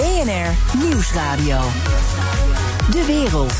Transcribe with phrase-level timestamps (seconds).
[0.00, 1.60] BNR Nieuwsradio.
[2.90, 3.52] De wereld.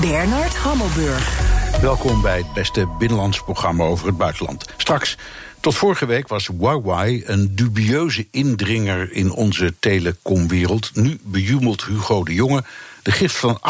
[0.00, 1.40] Bernard Hammelburg.
[1.80, 4.64] Welkom bij het beste binnenlands programma over het buitenland.
[4.76, 5.16] Straks,
[5.60, 10.90] tot vorige week was Huawei een dubieuze indringer in onze telecomwereld.
[10.94, 12.62] Nu bejubelt Hugo de Jonge
[13.02, 13.60] de gift van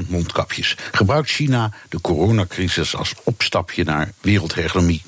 [0.00, 0.76] 800.000 mondkapjes.
[0.92, 5.02] Gebruikt China de coronacrisis als opstapje naar wereldhegemonie?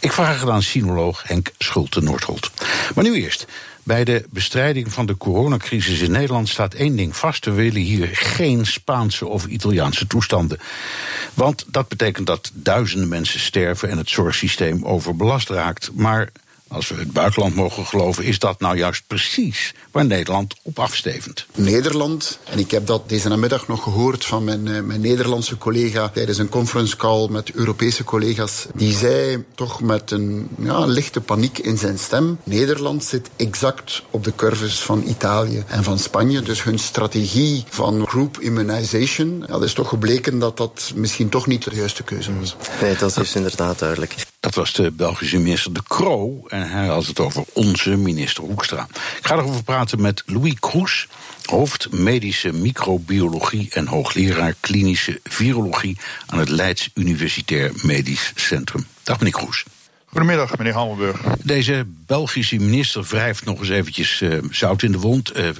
[0.00, 2.50] Ik vraag het aan sinoloog Henk Schulte-Noordholt.
[2.94, 3.46] Maar nu eerst.
[3.82, 7.44] Bij de bestrijding van de coronacrisis in Nederland staat één ding vast.
[7.44, 10.58] We willen hier geen Spaanse of Italiaanse toestanden.
[11.34, 15.90] Want dat betekent dat duizenden mensen sterven en het zorgsysteem overbelast raakt.
[15.94, 16.30] Maar
[16.72, 21.46] als we het buitenland mogen geloven, is dat nou juist precies waar Nederland op afstevend.
[21.54, 26.08] Nederland, en ik heb dat deze namiddag nog gehoord van mijn, eh, mijn Nederlandse collega
[26.08, 31.58] tijdens een conference call met Europese collega's, die zei toch met een ja, lichte paniek
[31.58, 36.40] in zijn stem: Nederland zit exact op de curves van Italië en van Spanje.
[36.40, 41.46] Dus hun strategie van group immunization, ja, dat is toch gebleken dat dat misschien toch
[41.46, 42.56] niet de juiste keuze was.
[42.80, 44.14] Nee, dat is inderdaad duidelijk.
[44.42, 46.46] Dat was de Belgische minister De Croo.
[46.48, 48.86] En hij had het over onze minister Hoekstra.
[49.18, 51.08] Ik ga erover praten met Louis Kroes,
[51.44, 58.86] hoofd medische microbiologie en hoogleraar klinische virologie aan het Leids Universitair Medisch Centrum.
[59.02, 59.64] Dag meneer Kroes.
[60.06, 61.20] Goedemiddag, meneer Hammelburg.
[61.42, 65.36] Deze Belgische minister wrijft nog eens eventjes uh, zout in de wond.
[65.36, 65.54] Uh, uh,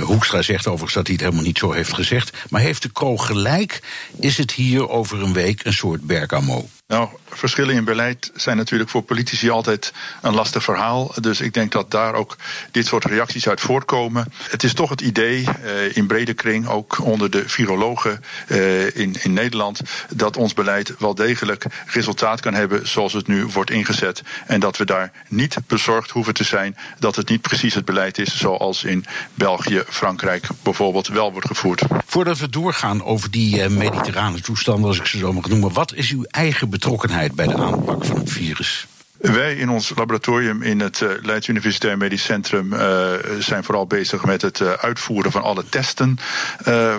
[0.00, 2.36] Hoekstra zegt overigens dat hij het helemaal niet zo heeft gezegd.
[2.50, 3.82] Maar heeft de Kroog gelijk?
[4.18, 6.68] Is het hier over een week een soort Bergamo?
[6.90, 9.92] Nou, verschillen in beleid zijn natuurlijk voor politici altijd
[10.22, 11.14] een lastig verhaal.
[11.20, 12.36] Dus ik denk dat daar ook
[12.70, 14.32] dit soort reacties uit voortkomen.
[14.50, 19.16] Het is toch het idee uh, in brede kring, ook onder de virologen uh, in,
[19.22, 19.80] in Nederland,
[20.14, 24.22] dat ons beleid wel degelijk resultaat kan hebben zoals het nu wordt ingezet.
[24.46, 28.18] En dat we daar niet bezorgd hoeven te zijn dat het niet precies het beleid
[28.18, 29.04] is zoals in
[29.34, 31.82] België, Frankrijk bijvoorbeeld wel wordt gevoerd.
[32.06, 35.94] Voordat we doorgaan over die uh, mediterrane toestanden, als ik ze zo mag noemen, wat
[35.94, 38.86] is uw eigen betrokkenheid bij de aanpak van het virus?
[39.20, 44.24] Wij in ons laboratorium in het uh, Leids Universitair Medisch Centrum uh, zijn vooral bezig
[44.24, 46.18] met het uh, uitvoeren van alle testen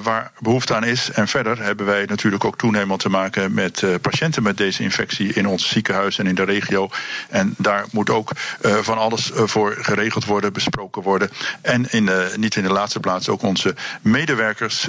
[0.03, 1.11] waar behoefte aan is.
[1.11, 5.47] En verder hebben wij natuurlijk ook toenemend te maken met patiënten met deze infectie in
[5.47, 6.89] ons ziekenhuis en in de regio.
[7.29, 8.31] En daar moet ook
[8.61, 11.29] van alles voor geregeld worden, besproken worden.
[11.61, 14.87] En in niet in de laatste plaats ook onze medewerkers,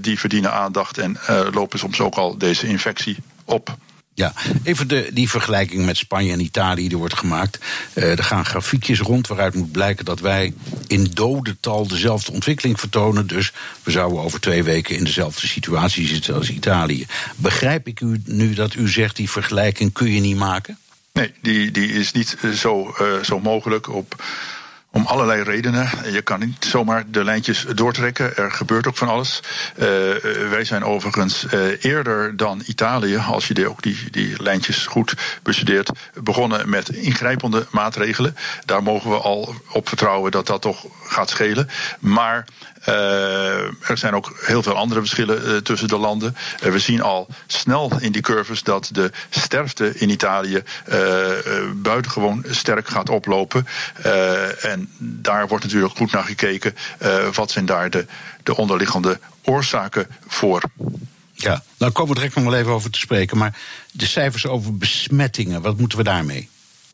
[0.00, 1.18] die verdienen aandacht en
[1.52, 3.76] lopen soms ook al deze infectie op.
[4.16, 4.32] Ja,
[4.62, 7.58] even de, die vergelijking met Spanje en Italië die wordt gemaakt.
[7.94, 10.54] Uh, er gaan grafiekjes rond waaruit moet blijken dat wij
[10.86, 13.26] in dodental dezelfde ontwikkeling vertonen.
[13.26, 17.06] Dus we zouden over twee weken in dezelfde situatie zitten als Italië.
[17.36, 20.78] Begrijp ik u nu dat u zegt die vergelijking kun je niet maken?
[21.12, 24.24] Nee, die, die is niet zo, uh, zo mogelijk op
[24.96, 25.88] om allerlei redenen.
[26.12, 28.36] Je kan niet zomaar de lijntjes doortrekken.
[28.36, 29.40] Er gebeurt ook van alles.
[29.74, 29.84] Uh,
[30.50, 35.14] wij zijn overigens uh, eerder dan Italië, als je die, ook die, die lijntjes goed
[35.42, 35.90] bestudeert,
[36.22, 38.36] begonnen met ingrijpende maatregelen.
[38.64, 41.68] Daar mogen we al op vertrouwen dat dat toch gaat schelen.
[41.98, 42.44] Maar
[42.86, 46.36] er zijn ook heel veel andere verschillen uh, tussen de landen.
[46.62, 50.62] Uh, we zien al snel in die curves dat de sterfte in Italië
[51.74, 53.66] buitengewoon sterk gaat oplopen.
[54.60, 56.74] en daar wordt natuurlijk goed naar gekeken.
[57.32, 58.06] wat zijn daar de,
[58.42, 60.62] de onderliggende oorzaken voor?
[61.32, 63.38] Ja, nou komen we direct nog wel even over te spreken.
[63.38, 63.58] Maar
[63.92, 66.48] de cijfers over besmettingen, wat moeten we daarmee?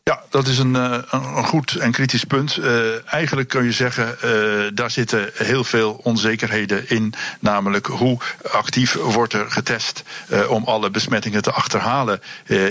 [0.05, 0.73] Ja, dat is een,
[1.09, 2.57] een goed en kritisch punt.
[2.57, 7.13] Uh, eigenlijk kun je zeggen, uh, daar zitten heel veel onzekerheden in.
[7.39, 8.17] Namelijk hoe
[8.51, 10.03] actief wordt er getest
[10.47, 12.21] om alle besmettingen te achterhalen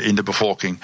[0.03, 0.81] in de bevolking.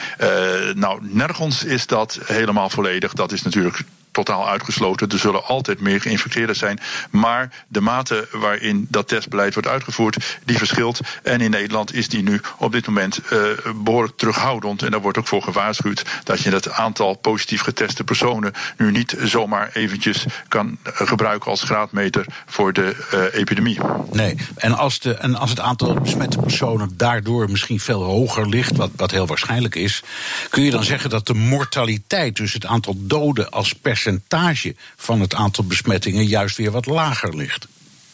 [0.75, 3.13] nou, nergens is dat helemaal volledig.
[3.13, 3.85] Dat is natuurlijk
[4.25, 5.09] totaal uitgesloten.
[5.09, 6.81] Er zullen altijd meer geïnfecteerden zijn.
[7.11, 11.01] Maar de mate waarin dat testbeleid wordt uitgevoerd, die verschilt.
[11.23, 13.41] En in Nederland is die nu op dit moment uh,
[13.75, 14.83] behoorlijk terughoudend.
[14.83, 19.17] En daar wordt ook voor gewaarschuwd dat je het aantal positief geteste personen nu niet
[19.23, 23.79] zomaar eventjes kan gebruiken als graadmeter voor de uh, epidemie.
[24.13, 28.77] Nee, en als, de, en als het aantal besmette personen daardoor misschien veel hoger ligt,
[28.77, 30.03] wat, wat heel waarschijnlijk is,
[30.51, 35.21] kun je dan zeggen dat de mortaliteit, dus het aantal doden als percentage percentage van
[35.21, 37.67] het aantal besmettingen juist weer wat lager ligt.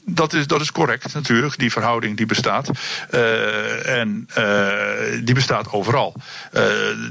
[0.07, 2.71] Dat is, dat is correct natuurlijk, die verhouding die bestaat.
[3.11, 6.15] Uh, en uh, die bestaat overal.
[6.53, 6.63] Uh,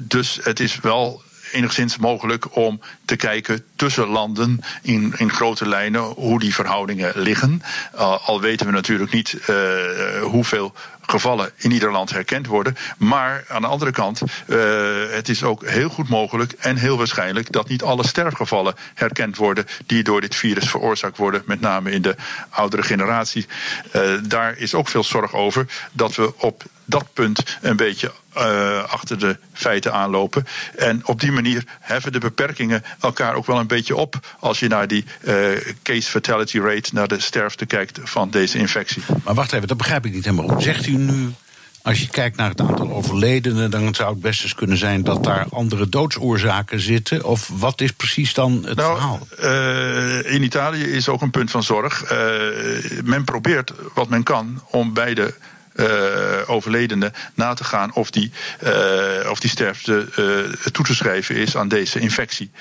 [0.01, 1.21] dus het is wel
[1.51, 7.61] enigszins mogelijk om te kijken tussen landen in, in grote lijnen hoe die verhoudingen liggen.
[8.25, 10.73] Al weten we natuurlijk niet uh, hoeveel
[11.05, 12.77] gevallen in ieder land herkend worden.
[12.97, 14.57] Maar aan de andere kant, uh,
[15.09, 19.65] het is ook heel goed mogelijk en heel waarschijnlijk dat niet alle sterfgevallen herkend worden
[19.85, 22.15] die door dit virus veroorzaakt worden, met name in de
[22.49, 23.45] oudere generatie.
[23.95, 28.83] Uh, daar is ook veel zorg over dat we op dat punt een beetje uh,
[28.83, 30.45] achter de feiten aanlopen.
[30.77, 34.35] En op die manier heffen de beperkingen elkaar ook wel een beetje op.
[34.39, 35.05] als je naar die
[35.81, 39.03] case fatality rate, naar de sterfte kijkt van deze infectie.
[39.23, 40.61] Maar wacht even, dat begrijp ik niet helemaal.
[40.61, 41.33] Zegt u nu.
[41.81, 45.23] Als je kijkt naar het aantal overledenen, dan zou het best eens kunnen zijn dat
[45.23, 47.23] daar andere doodsoorzaken zitten.
[47.23, 49.27] Of wat is precies dan het nou, verhaal?
[49.43, 52.11] Uh, in Italië is ook een punt van zorg.
[53.03, 55.33] men probeert wat men kan om bij de
[55.75, 55.85] uh,
[56.45, 58.31] overledenen na te gaan of die,
[58.63, 62.51] uh, of die sterfte uh, toe te schrijven is aan deze infectie.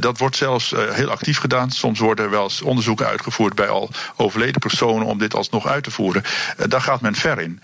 [0.00, 1.70] dat wordt zelfs heel actief gedaan.
[1.70, 5.84] Soms worden er wel eens onderzoeken uitgevoerd bij al overleden personen om dit alsnog uit
[5.84, 6.22] te voeren.
[6.68, 7.60] daar gaat men ver in.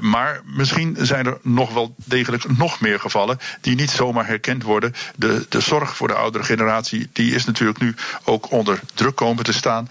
[0.00, 4.94] maar misschien zijn er nog wel degelijk nog meer gevallen die niet zomaar herkend worden.
[5.16, 7.94] De, de zorg voor de oudere generatie die is natuurlijk nu
[8.24, 9.90] ook onder druk komen te staan.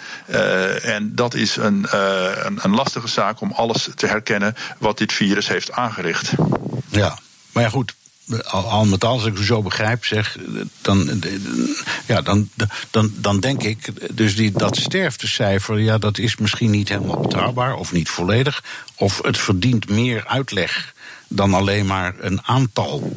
[0.84, 1.86] en dat is een,
[2.46, 6.32] een, een lastige zaak om alles te herkennen wat dit virus heeft aangericht.
[6.90, 7.18] Ja,
[7.52, 7.94] maar ja goed,
[8.46, 10.38] al met al, als ik u zo begrijp, zeg,
[10.82, 11.24] dan,
[12.06, 12.50] ja, dan,
[12.92, 17.76] dan, dan denk ik, dus die, dat sterftecijfer, ja, dat is misschien niet helemaal betrouwbaar
[17.76, 18.64] of niet volledig,
[18.96, 20.94] of het verdient meer uitleg
[21.28, 23.16] dan alleen maar een aantal.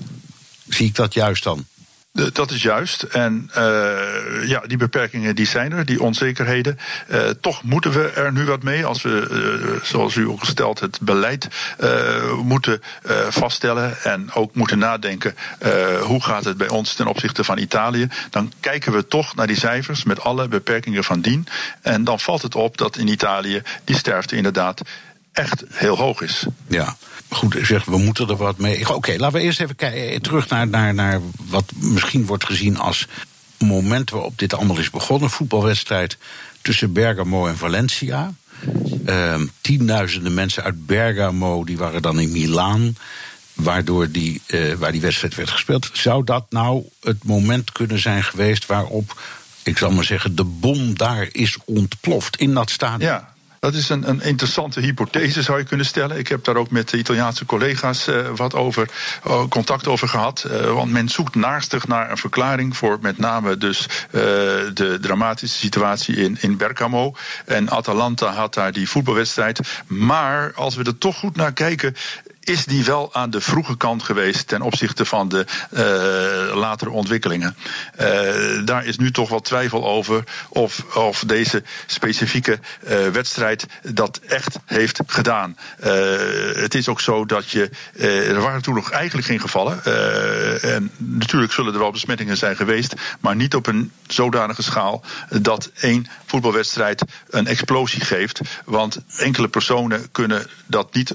[0.69, 1.67] Zie ik dat juist dan?
[2.13, 3.03] Dat is juist.
[3.03, 6.79] En uh, ja, die beperkingen die zijn er, die onzekerheden.
[7.11, 8.85] Uh, toch moeten we er nu wat mee.
[8.85, 11.49] Als we, uh, zoals u ook gesteld, het beleid
[12.43, 12.83] moeten
[13.29, 14.03] vaststellen.
[14.03, 15.35] En ook moeten nadenken
[16.01, 18.09] hoe gaat het bij ons ten opzichte van Italië.
[18.31, 21.47] Dan kijken we toch naar die cijfers met alle beperkingen van dien.
[21.83, 24.83] En dan valt het op dat in Italië die sterfte inderdaad
[25.41, 26.47] echt heel hoog is.
[26.67, 26.97] Ja.
[27.29, 28.95] Goed, zeg, we moeten er wat mee.
[28.95, 33.07] Oké, laten we eerst even kijken, terug naar, naar, naar wat misschien wordt gezien als
[33.59, 35.31] moment waarop dit allemaal is begonnen.
[35.31, 36.19] Voetbalwedstrijd
[36.63, 38.33] tussen Bergamo en Valencia.
[39.07, 42.97] Uh, tienduizenden mensen uit Bergamo die waren dan in Milaan.
[43.53, 45.91] Waardoor die, uh, waar die wedstrijd werd gespeeld.
[45.93, 49.21] Zou dat nou het moment kunnen zijn geweest waarop,
[49.63, 53.11] ik zal maar zeggen, de bom daar is ontploft in dat stadion?
[53.11, 56.19] Ja, dat is een, een, interessante hypothese, zou je kunnen stellen.
[56.19, 58.89] Ik heb daar ook met de Italiaanse collega's uh, wat over,
[59.27, 60.45] uh, contact over gehad.
[60.47, 66.17] Uh, want men zoekt naastig naar een verklaring voor met name dus de dramatische situatie
[66.17, 67.15] in, in Bergamo.
[67.45, 69.61] En Atalanta had daar die voetbalwedstrijd.
[69.87, 71.95] Maar als we er toch goed naar kijken,
[72.51, 77.57] is die wel aan de vroege kant geweest ten opzichte van de uh, latere ontwikkelingen.
[78.01, 78.07] Uh,
[78.65, 82.59] daar is nu toch wat twijfel over of, of deze specifieke
[82.89, 85.57] uh, wedstrijd dat echt heeft gedaan.
[86.55, 87.71] het is ook zo dat je.
[88.29, 89.85] er waren toen nog eigenlijk geen gevallen.
[90.63, 95.71] en natuurlijk zullen er wel besmettingen zijn geweest, maar niet op een zodanige schaal dat
[95.81, 98.41] één voetbalwedstrijd een explosie geeft.
[98.65, 101.15] Want enkele personen kunnen dat niet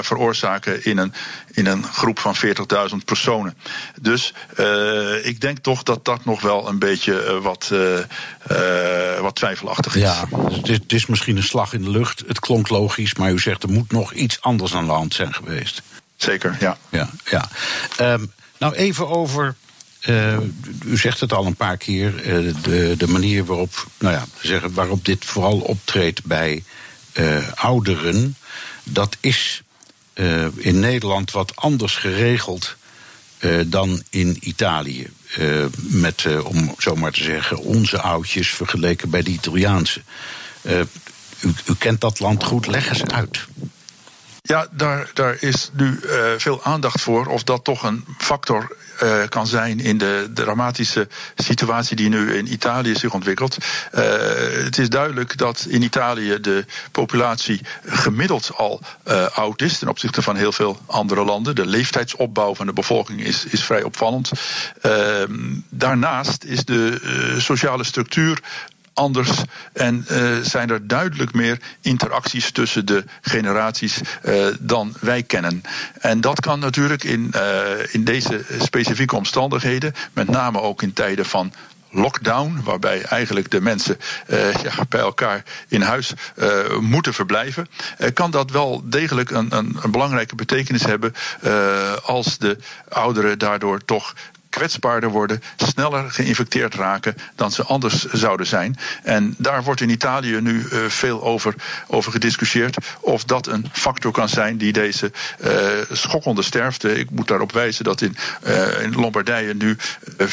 [0.00, 1.12] veroorzaken in een,
[1.52, 3.56] in een groep van 40.000 personen.
[4.00, 9.34] Dus uh, ik denk toch dat dat nog wel een beetje uh, wat, uh, wat
[9.34, 10.02] twijfelachtig is.
[10.02, 12.22] Ja, het is, het is misschien een slag in de lucht.
[12.26, 15.34] Het klonk logisch, maar u zegt er moet nog iets anders aan de hand zijn
[15.34, 15.82] geweest.
[16.16, 16.76] Zeker, ja.
[16.88, 17.48] ja, ja.
[18.00, 19.54] Um, nou, even over.
[20.08, 20.36] Uh,
[20.84, 24.74] u zegt het al een paar keer, uh, de, de manier waarop, nou ja, zeggen,
[24.74, 26.64] waarop dit vooral optreedt bij
[27.14, 28.36] uh, ouderen.
[28.84, 29.62] Dat is
[30.14, 32.76] uh, in Nederland wat anders geregeld
[33.40, 35.08] uh, dan in Italië.
[35.38, 40.02] Uh, met, om zo maar te zeggen, onze oudjes vergeleken bij de Italiaanse.
[40.64, 43.44] U, u, kent dat land goed, leg eens uit.
[44.42, 46.00] Ja, daar, daar is nu
[46.38, 51.96] veel aandacht voor of dat toch een factor uh, kan zijn in de dramatische situatie
[51.96, 53.56] die nu in Italië zich ontwikkelt.
[53.94, 54.00] Uh,
[54.64, 60.22] het is duidelijk dat in Italië de populatie gemiddeld al uh, oud is ten opzichte
[60.22, 61.54] van heel veel andere landen.
[61.54, 64.30] De leeftijdsopbouw van de bevolking is, is vrij opvallend.
[65.68, 67.00] daarnaast is de
[67.38, 68.42] sociale structuur
[68.94, 69.30] anders
[69.72, 75.62] en uh, zijn er duidelijk meer interacties tussen de generaties uh, dan wij kennen.
[76.00, 81.26] En dat kan natuurlijk in, uh, in deze specifieke omstandigheden, met name ook in tijden
[81.26, 81.52] van
[81.90, 83.98] lockdown, waarbij eigenlijk de mensen
[84.88, 86.12] bij elkaar in huis
[86.80, 87.68] moeten verblijven,
[88.14, 91.14] kan dat wel degelijk een, een, een belangrijke betekenis hebben
[92.04, 92.58] als de
[92.88, 94.14] ouderen daardoor toch
[94.54, 98.76] kwetsbaarder worden, sneller geïnfecteerd raken dan ze anders zouden zijn.
[99.02, 101.54] En daar wordt in Italië nu veel over,
[101.86, 102.76] over gediscussieerd.
[103.00, 105.12] Of dat een factor kan zijn die deze
[105.92, 106.98] schokkende sterfte.
[106.98, 108.16] Ik moet daarop wijzen dat in,
[108.82, 109.76] in Lombardije nu
[110.18, 110.26] 14%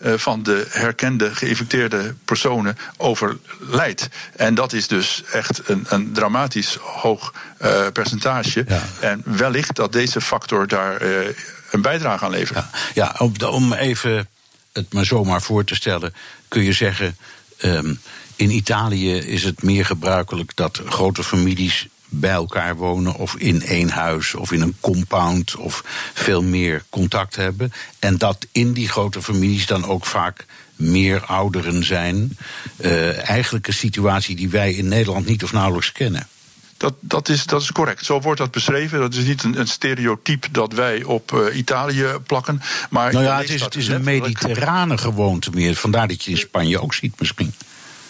[0.00, 4.08] van de herkende geïnfecteerde personen overlijdt.
[4.36, 8.66] En dat is dus echt een, een dramatisch hoog uh, percentage.
[9.00, 11.28] En wellicht dat deze factor daar uh,
[11.72, 12.64] een bijdrage aan levert.
[12.94, 14.28] Ja, om, even
[14.72, 16.14] het maar zomaar voor te stellen,
[16.48, 17.16] kun je zeggen.
[17.64, 18.00] Um,
[18.36, 23.88] in Italië is het meer gebruikelijk dat grote families bij elkaar wonen of in één
[23.88, 27.72] huis of in een compound of veel meer contact hebben.
[27.98, 32.36] En dat in die grote families dan ook vaak meer ouderen zijn.
[32.80, 36.28] Uh, eigenlijk een situatie die wij in Nederland niet of nauwelijks kennen.
[36.82, 38.04] Dat, dat, is, dat is correct.
[38.04, 39.00] Zo wordt dat beschreven.
[39.00, 42.62] Dat is niet een, een stereotype dat wij op uh, Italië plakken.
[42.90, 45.74] Maar nou ja, het is, het is een mediterrane gewoonte meer.
[45.74, 47.54] Vandaar dat je in Spanje ook ziet misschien.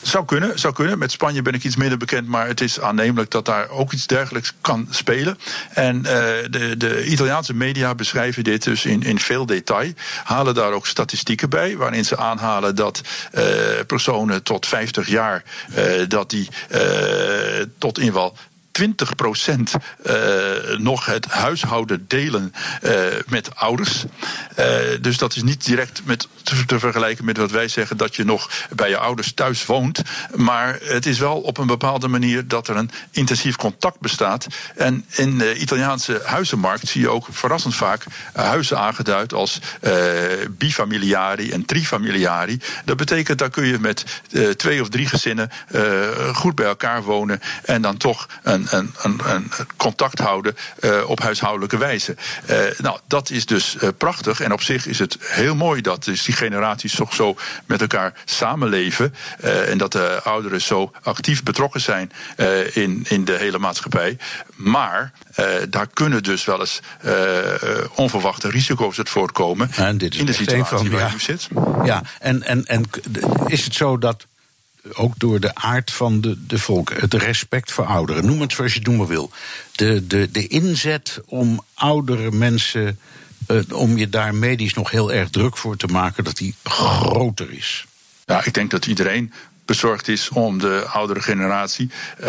[0.02, 0.98] Zou kunnen, zou kunnen.
[0.98, 4.06] Met Spanje ben ik iets minder bekend, maar het is aannemelijk dat daar ook iets
[4.06, 5.38] dergelijks kan spelen.
[5.70, 6.02] En uh,
[6.50, 9.92] de, de Italiaanse media beschrijven dit dus in, in veel detail.
[10.24, 13.00] Halen daar ook statistieken bij, waarin ze aanhalen dat
[13.34, 13.42] uh,
[13.86, 15.42] personen tot 50 jaar,
[15.78, 16.48] uh, dat die
[17.78, 18.36] tot in wel
[18.72, 19.74] 20 procent
[20.06, 20.14] uh,
[20.78, 22.52] nog het huishouden delen
[22.82, 22.92] uh,
[23.26, 24.04] met ouders.
[24.58, 24.66] Uh,
[25.00, 28.24] dus dat is niet direct met, te, te, vergelijken met wat wij zeggen dat je
[28.24, 30.02] nog bij je ouders thuis woont.
[30.34, 34.46] Maar het is wel op een bepaalde manier dat er een intensief contact bestaat.
[34.76, 39.60] En in de Italiaanse huizenmarkt zie je ook verrassend vaak huizen aangeduid als
[40.50, 42.60] bifamiliari en trifamiliari.
[42.84, 44.04] Dat betekent dat kun je met
[44.56, 45.50] twee of drie gezinnen
[46.32, 51.20] goed bij elkaar wonen en dan toch een een, een, een contact houden uh, op
[51.20, 52.16] huishoudelijke wijze.
[52.50, 54.40] Uh, nou, dat is dus uh, prachtig.
[54.40, 58.12] En op zich is het heel mooi dat dus die generaties toch zo met elkaar
[58.24, 59.14] samenleven.
[59.40, 62.12] en dat de ouderen zo actief betrokken zijn
[62.72, 64.18] in, in de hele maatschappij.
[64.54, 65.12] Maar
[65.68, 66.80] daar kunnen dus wel eens
[67.94, 69.70] onverwachte risico's uit voortkomen.
[69.72, 71.06] En dit is in de situatie van, waar ja.
[71.06, 71.48] je nu zit.
[71.84, 72.84] Ja, en, en, en
[73.46, 74.26] is het zo dat
[74.92, 78.72] ook door de aard van de, de volk, het respect voor ouderen, noem het zoals
[78.72, 79.30] je het noemen wil.
[79.72, 82.98] De, de, de inzet om oudere mensen,
[83.48, 87.50] uh, om je daar medisch nog heel erg druk voor te maken, dat die groter
[87.50, 87.86] is.
[88.24, 89.32] Ja, ik denk dat iedereen
[89.64, 91.90] bezorgd is om de oudere generatie.
[92.20, 92.28] Uh,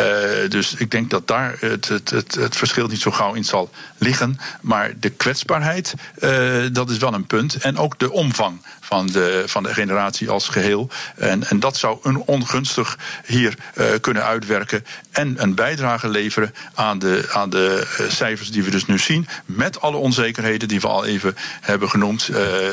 [0.50, 3.70] dus ik denk dat daar het, het, het, het, verschil niet zo gauw in zal
[3.98, 4.40] liggen.
[4.62, 7.56] Maar de kwetsbaarheid, uh, dat is wel een punt.
[7.56, 10.90] En ook de omvang van de, van de generatie als geheel.
[11.16, 14.86] En, en dat zou een ongunstig hier uh, kunnen uitwerken.
[15.12, 19.28] En een bijdrage leveren aan de, aan de cijfers die we dus nu zien.
[19.46, 22.30] Met alle onzekerheden die we al even hebben genoemd.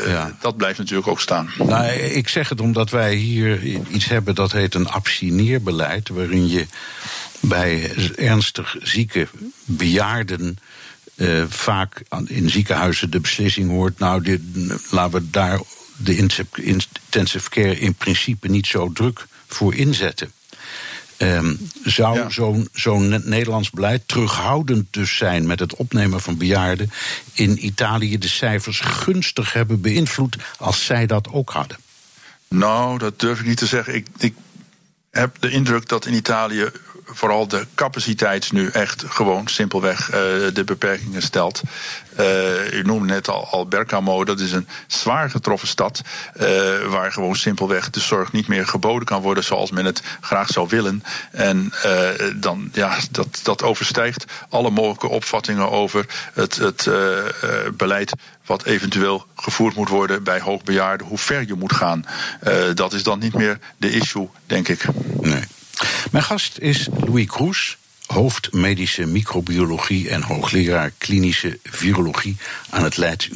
[0.06, 0.36] Ja.
[0.40, 1.50] Dat blijft natuurlijk ook staan.
[1.58, 6.66] Nou, ik zeg het omdat wij hier iets hebben dat heet een abstineerbeleid, waarin je
[7.40, 9.28] bij ernstig zieke
[9.64, 10.58] bejaarden
[11.16, 14.40] uh, vaak in ziekenhuizen de beslissing hoort: nou, dit,
[14.90, 15.60] laten we daar
[15.96, 20.32] de intensive care in principe niet zo druk voor inzetten.
[21.18, 22.30] Um, zou ja.
[22.30, 26.90] zo'n zo'n Nederlands beleid terughoudend dus zijn met het opnemen van bejaarden
[27.32, 31.76] in Italië de cijfers gunstig hebben beïnvloed als zij dat ook hadden?
[32.54, 33.94] Nou, dat durf ik niet te zeggen.
[33.94, 34.34] Ik, ik
[35.10, 36.70] heb de indruk dat in Italië
[37.04, 40.14] vooral de capaciteit nu echt gewoon simpelweg uh,
[40.52, 41.62] de beperkingen stelt.
[42.20, 46.02] Uh, u noemde net al, al Bergamo, dat is een zwaar getroffen stad.
[46.40, 46.44] Uh,
[46.88, 50.68] waar gewoon simpelweg de zorg niet meer geboden kan worden zoals men het graag zou
[50.68, 51.02] willen.
[51.30, 51.72] En
[52.36, 56.90] dan, ja, dat, dat overstijgt alle mogelijke opvattingen over het, het
[57.76, 58.12] beleid
[58.46, 62.04] wat eventueel gevoerd moet worden bij hoogbejaarden, hoe ver je moet gaan.
[62.74, 64.84] dat is dan niet meer de issue, denk ik.
[65.20, 65.44] Nee.
[66.10, 67.78] Mijn gast is Louis Kroes,
[68.12, 72.36] hoofd medische microbiologie en hoogleraar klinische virologie
[72.70, 73.28] aan het Leids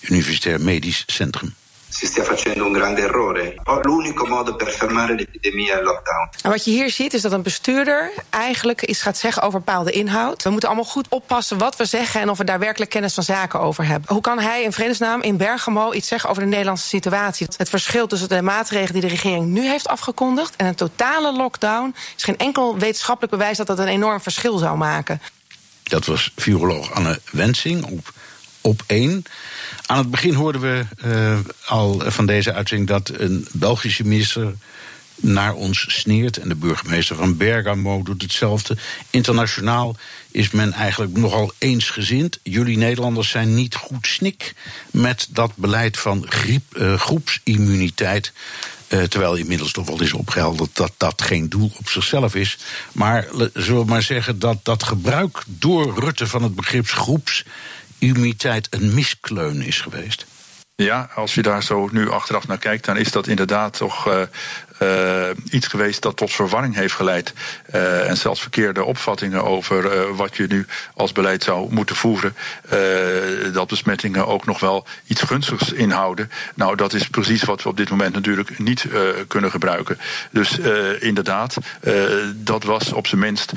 [0.00, 1.54] Universitair Medisch Centrum.
[1.96, 3.54] Si stia facendo un grande errore.
[3.82, 6.28] L'unico modo per fermare l'epidemia è il lockdown.
[6.42, 9.90] En wat je hier ziet is dat een bestuurder eigenlijk iets gaat zeggen over bepaalde
[9.90, 10.42] inhoud.
[10.42, 13.22] We moeten allemaal goed oppassen wat we zeggen en of we daar werkelijk kennis van
[13.22, 14.12] zaken over hebben.
[14.12, 17.46] Hoe kan hij in vredesnaam in Bergamo iets zeggen over de Nederlandse situatie?
[17.56, 21.94] Het verschil tussen de maatregelen die de regering nu heeft afgekondigd en een totale lockdown
[22.16, 25.20] is geen enkel wetenschappelijk bewijs dat dat een enorm verschil zou maken.
[25.82, 28.12] Dat was viroloog Anne Wensing op,
[28.66, 29.24] op één.
[29.86, 34.54] Aan het begin hoorden we uh, al van deze uitzending dat een Belgische minister
[35.16, 36.36] naar ons sneert.
[36.36, 38.76] En de burgemeester van Bergamo doet hetzelfde.
[39.10, 39.96] Internationaal
[40.30, 42.38] is men eigenlijk nogal eensgezind.
[42.42, 44.54] Jullie Nederlanders zijn niet goed snik
[44.90, 48.32] met dat beleid van griep, uh, groepsimmuniteit.
[48.88, 52.58] Uh, terwijl inmiddels toch wel is opgehelderd dat dat geen doel op zichzelf is.
[52.92, 56.86] Maar zullen we maar zeggen dat dat gebruik door Rutte van het begrip
[58.06, 60.26] groepsimmuniteit een miskleun is geweest?
[60.74, 64.22] Ja, als je daar zo nu achteraf naar kijkt, dan is dat inderdaad toch uh,
[64.82, 67.32] uh, iets geweest dat tot verwarring heeft geleid.
[67.74, 72.36] Uh, en zelfs verkeerde opvattingen over wat je nu als beleid zou moeten voeren.
[73.52, 76.30] dat besmettingen ook nog wel iets gunstigs inhouden.
[76.54, 78.86] Nou, dat is precies wat we op dit moment natuurlijk niet
[79.28, 79.98] kunnen gebruiken.
[80.30, 80.58] Dus
[81.00, 81.56] inderdaad,
[82.34, 83.52] dat was op zijn minst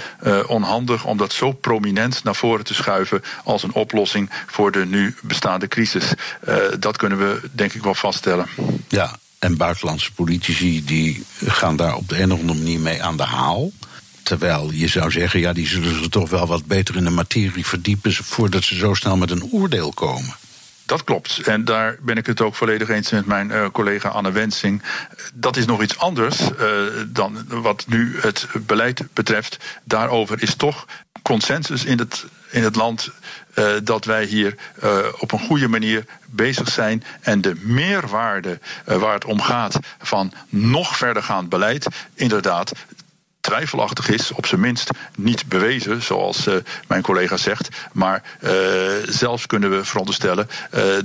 [0.48, 5.16] onhandig om dat zo prominent naar voren te schuiven als een oplossing voor de nu
[5.22, 6.14] bestaande crisis.
[6.80, 8.48] dat kunnen we denk ik wel vaststellen.
[8.88, 13.18] Ja, en buitenlandse politici die gaan daar op de een of andere manier mee aan
[13.18, 13.72] de haal.
[14.24, 17.66] Terwijl je zou zeggen, ja, die zullen zich toch wel wat beter in de materie
[17.66, 20.36] verdiepen voordat ze zo snel met een oordeel komen.
[20.86, 21.40] Dat klopt.
[21.46, 24.84] En daar ben ik het ook volledig eens met mijn uh, collega Anne Wensing.
[25.34, 26.50] Dat is nog iets anders uh,
[27.08, 29.58] dan wat nu het beleid betreft.
[29.84, 30.86] Daarover is toch
[31.22, 33.12] consensus in het, in het land
[33.60, 34.56] uh, dat wij hier
[35.20, 37.04] op een goede manier bezig zijn.
[37.22, 42.72] En de meerwaarde waar het om gaat van nog verdergaand beleid, inderdaad
[43.42, 46.48] twijfelachtig is, op zijn minst niet bewezen, zoals
[46.88, 47.70] mijn collega zegt.
[47.92, 48.52] Maar uh,
[49.06, 50.50] zelfs kunnen we veronderstellen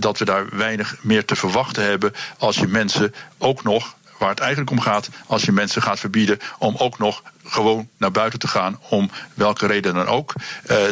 [0.00, 4.40] dat we daar weinig meer te verwachten hebben als je mensen ook nog waar het
[4.40, 8.49] eigenlijk om gaat, als je mensen gaat verbieden om ook nog gewoon naar buiten te
[8.49, 10.32] gaan, om welke reden dan ook.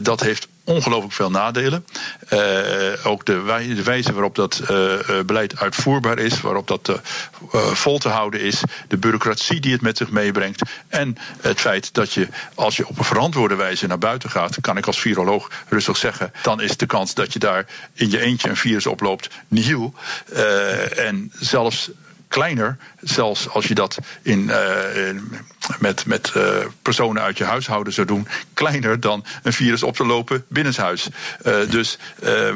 [0.03, 1.87] Dat heeft ongelooflijk veel nadelen.
[2.33, 4.95] Uh, ook de, wij, de, wijze waarop dat uh,
[5.27, 7.01] beleid uitvoerbaar is, waarop dat
[7.53, 12.13] vol te houden is, de bureaucratie die het met zich meebrengt en het feit dat
[12.13, 15.97] je, als je op een verantwoorde wijze naar buiten gaat, kan ik als viroloog rustig
[15.97, 19.95] zeggen, dan is de kans dat je daar in je eentje een virus oploopt nihil.
[20.97, 21.91] en zelfs
[22.33, 24.57] kleiner, zelfs als je dat in, uh,
[25.79, 30.07] met, met uh, personen uit je huishouden zou doen, kleiner dan een virus op te
[30.07, 31.09] lopen binnenshuis.
[31.47, 31.99] Uh, dus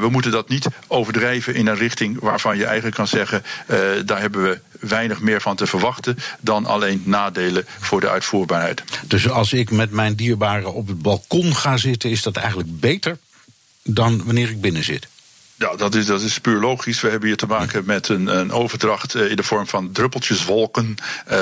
[0.01, 3.43] we moeten dat niet overdrijven in een richting waarvan je eigenlijk kan zeggen,
[4.05, 8.83] daar hebben we weinig meer van te verwachten dan alleen nadelen voor de uitvoerbaarheid.
[9.07, 13.19] Dus als ik met mijn dierbaren op het balkon ga zitten, is dat eigenlijk beter
[13.83, 15.09] dan wanneer ik binnen zit?
[15.59, 17.01] Ja, dat is, dat is puur logisch.
[17.01, 20.95] We hebben hier te maken met een, een overdracht eh, in de vorm van druppeltjeswolken
[21.31, 21.35] uh,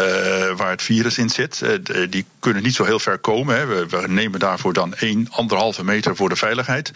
[0.57, 1.61] waar het virus in zit.
[1.63, 3.57] Uh, die kunnen niet zo heel ver komen.
[3.57, 3.67] Hè.
[3.67, 6.93] We, we, nemen daarvoor dan 1, anderhalve meter voor de veiligheid.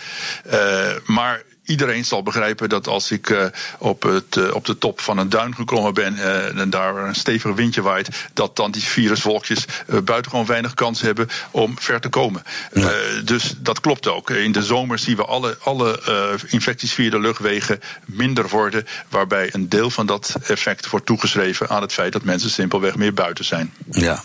[0.52, 3.44] Uh, maar iedereen zal begrijpen dat als ik uh,
[3.78, 7.14] op, het, uh, op de top van een duin geklommen ben uh, en daar een
[7.14, 9.64] stevig windje waait, dat dan die viruswolkjes
[10.04, 12.42] buitengewoon weinig kans hebben om ver te komen.
[12.72, 12.90] Ja.
[13.24, 14.30] dus dat klopt ook.
[14.30, 16.00] In de zomer zien we alle, alle
[16.46, 21.82] infecties via de luchtwegen minder worden, waarbij een deel van dat effect wordt toegeschreven aan
[21.82, 23.72] het feit dat mensen simpelweg meer buiten zijn.
[23.90, 24.22] Ja,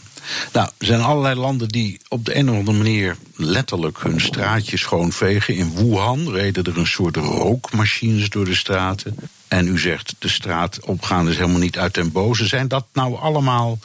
[0.53, 4.81] nou, er zijn allerlei landen die op de een of andere manier letterlijk hun straatjes
[4.81, 5.55] schoonvegen.
[5.55, 9.15] In Wuhan reden er een soort rookmachines door de straten.
[9.47, 12.47] En u zegt de straat opgaan is helemaal niet uit den boze.
[12.47, 13.79] Zijn dat nou allemaal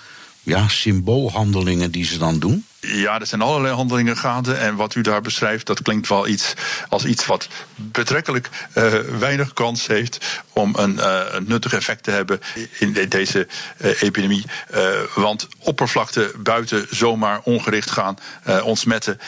[0.48, 2.64] ja, symboolhandelingen die ze dan doen?
[2.80, 4.54] Ja, er zijn allerlei handelingen gaande.
[4.54, 6.54] En wat u daar beschrijft, dat klinkt wel iets
[6.88, 12.10] als iets wat betrekkelijk uh, weinig kans heeft om een, uh, een, nuttig effect te
[12.10, 12.40] hebben
[12.78, 13.46] in de, deze
[13.80, 14.44] uh, epidemie.
[15.14, 18.16] want oppervlakte buiten zomaar ongericht gaan
[18.62, 19.20] ontsmetten,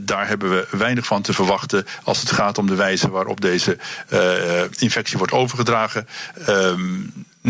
[0.00, 3.78] daar hebben we weinig van te verwachten als het gaat om de wijze waarop deze
[4.78, 6.08] infectie wordt overgedragen.
[6.46, 7.00] Ehm,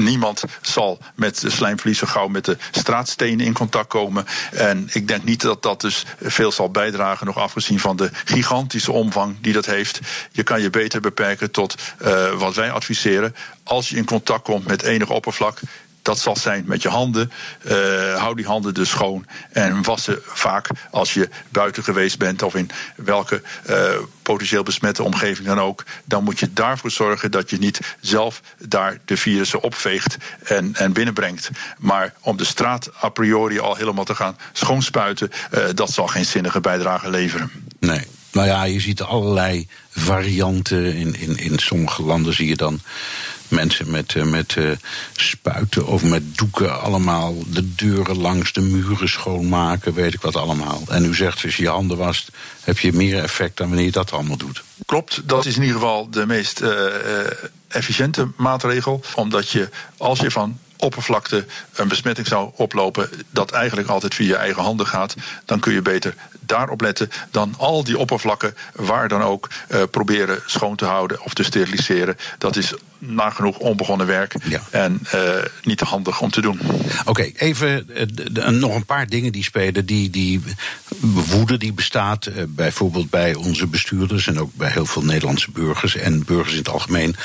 [0.05, 4.27] niemand zal met de slijmvlies gauw met de straatstenen in contact komen.
[4.53, 8.93] En ik denk niet dat dat dus veel zal bijdragen, nog afgezien van de gigantische
[8.93, 10.01] omvang die dat heeft.
[10.33, 13.35] Je kan je beter beperken tot uh, wat wij adviseren.
[13.63, 15.61] Als je in contact komt met enig oppervlak,
[16.09, 17.31] dat zal zijn met je handen.
[17.63, 17.73] Uh,
[18.17, 19.27] hou die handen dus schoon.
[19.53, 23.91] En wassen vaak als je buiten geweest bent of in welke uh,
[24.23, 25.85] potentieel besmette omgeving dan ook.
[26.05, 30.93] Dan moet je daarvoor zorgen dat je niet zelf daar de virussen opveegt en, en
[30.93, 31.51] binnenbrengt.
[31.79, 36.27] Maar om de straat a priori al helemaal te gaan schoonspuiten, uh, dat zal geen
[36.27, 37.51] zinnige bijdrage leveren.
[37.81, 38.07] Nee.
[38.33, 40.95] Nou ja, je ziet allerlei varianten.
[40.95, 42.81] In, in, in sommige landen zie je dan
[43.49, 44.71] mensen met, uh, met uh,
[45.13, 50.83] spuiten of met doeken allemaal de deuren langs de muren schoonmaken, weet ik wat allemaal.
[50.89, 52.31] En u zegt, als je je handen wast,
[52.61, 54.63] heb je meer effect dan wanneer je dat allemaal doet.
[54.87, 56.71] Klopt, dat is in ieder geval de meest uh,
[57.69, 59.05] efficiënte maatregel.
[59.15, 64.37] Omdat je, als je van oppervlakte een besmetting zou oplopen, dat eigenlijk altijd via je
[64.37, 69.23] eigen handen gaat, dan kun je beter daarop letten dan al die oppervlakken waar dan
[69.23, 69.49] ook
[69.91, 72.17] proberen schoon te houden of te steriliseren.
[72.39, 74.35] Dat is nagenoeg onbegonnen werk
[74.71, 75.21] en uh,
[75.63, 76.61] niet handig om te doen.
[77.05, 77.91] Oké, even
[78.37, 79.87] uh, nog een paar dingen die spelen.
[79.87, 80.43] Die, die
[81.01, 85.97] woede die bestaat uh, bijvoorbeeld bij onze bestuurders en ook bij heel veel Nederlandse burgers
[85.97, 87.17] en burgers in het algemeen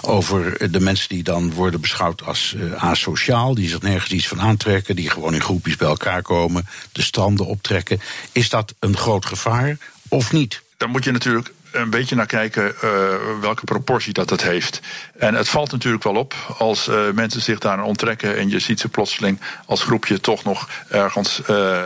[0.00, 4.96] over de mensen die dan worden beschouwd als asociaal, die zich nergens iets van aantrekken,
[4.96, 8.00] die gewoon in groepjes bij elkaar komen, de stranden optrekken.
[8.32, 9.76] Is dat een groot gevaar
[10.08, 10.62] of niet?
[10.76, 12.92] Dan moet je natuurlijk een beetje naar kijken uh,
[13.40, 14.80] welke proportie dat het heeft.
[15.18, 18.80] En het valt natuurlijk wel op als uh, mensen zich daar onttrekken en je ziet
[18.80, 21.82] ze plotseling als groepje toch nog ergens uh,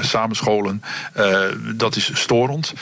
[0.00, 0.82] samenscholen.
[1.74, 2.74] dat is storend.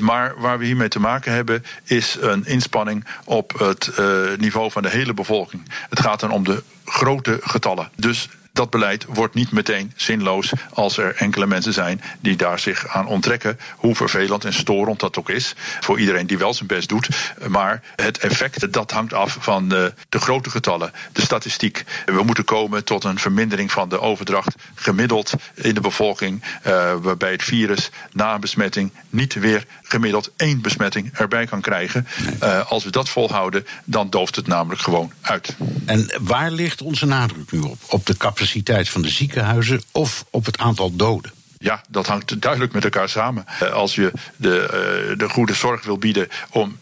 [0.00, 3.90] maar waar we hiermee te maken hebben is een inspanning op het
[4.38, 5.62] niveau van de hele bevolking.
[5.88, 7.90] Het gaat dan om de grote getallen.
[7.96, 12.86] Dus dat beleid wordt niet meteen zinloos als er enkele mensen zijn die daar zich
[12.88, 13.58] aan onttrekken.
[13.76, 17.08] Hoe vervelend en storend dat ook is voor iedereen die wel zijn best doet.
[17.48, 21.84] Maar het effect dat hangt af van de, de grote getallen, de statistiek.
[22.06, 27.32] We moeten komen tot een vermindering van de overdracht gemiddeld in de bevolking, uh, waarbij
[27.32, 32.06] het virus na een besmetting niet weer gemiddeld één besmetting erbij kan krijgen.
[32.42, 35.56] Uh, als we dat volhouden, dan dooft het namelijk gewoon uit.
[35.84, 37.78] En waar ligt onze nadruk nu op?
[37.86, 38.44] Op de capaciteit
[38.90, 41.32] van de ziekenhuizen of op het aantal doden?
[41.58, 43.44] Ja, dat hangt duidelijk met elkaar samen.
[43.60, 46.78] Eh, als je de, uh, de goede zorg wil bieden om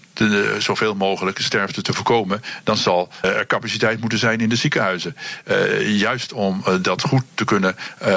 [0.59, 5.17] zoveel mogelijk sterfte te voorkomen, dan zal er capaciteit moeten zijn in de ziekenhuizen.
[5.47, 7.77] Uh, juist om uh, dat goed te kunnen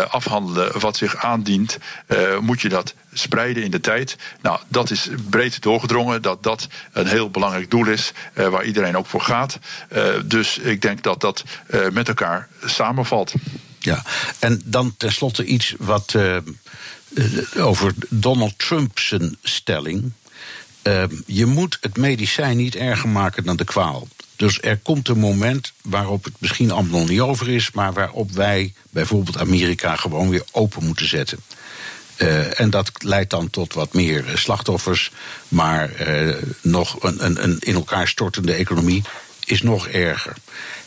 [0.10, 1.78] afhandelen wat zich aandient,
[2.40, 4.18] moet je dat spreiden in de tijd.
[4.42, 9.06] Nou, dat is breed doorgedrongen dat dat een heel belangrijk doel is waar iedereen ook
[9.06, 9.60] voor gaat.
[10.26, 11.44] dus ik denk dat dat
[11.92, 13.34] met elkaar samenvalt.
[13.80, 14.04] Ja,
[14.40, 16.16] en dan tenslotte iets wat
[17.58, 20.12] over Donald Trump zijn stelling.
[20.84, 24.08] Uh, je moet het medicijn niet erger maken dan de kwaal.
[24.36, 28.32] Dus er komt een moment waarop het misschien allemaal nog niet over is, maar waarop
[28.32, 31.40] wij bijvoorbeeld Amerika gewoon weer open moeten zetten.
[32.18, 35.12] Uh, en dat leidt dan tot wat meer slachtoffers,
[35.48, 39.04] maar uh, nog een, een, een in elkaar stortende economie
[39.46, 40.34] is nog erger.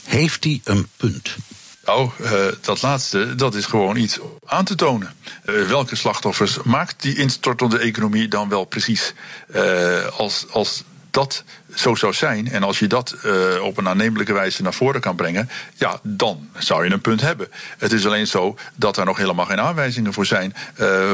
[0.04, 1.36] Heeft hij een punt?
[1.84, 5.14] Nou, uh, dat laatste, dat is gewoon iets aan te tonen.
[5.44, 9.14] Uh, welke slachtoffers maakt die instortende economie dan wel precies?
[9.54, 13.16] Uh, als, als dat zo zou zijn, en als je dat
[13.62, 17.48] op een aannemelijke wijze naar voren kan brengen, ja, dan zou je een punt hebben.
[17.78, 20.54] Het is alleen zo dat er nog helemaal geen aanwijzingen voor zijn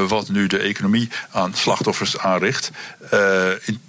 [0.07, 2.71] wat nu de economie aan slachtoffers aanricht.
[3.65, 3.81] In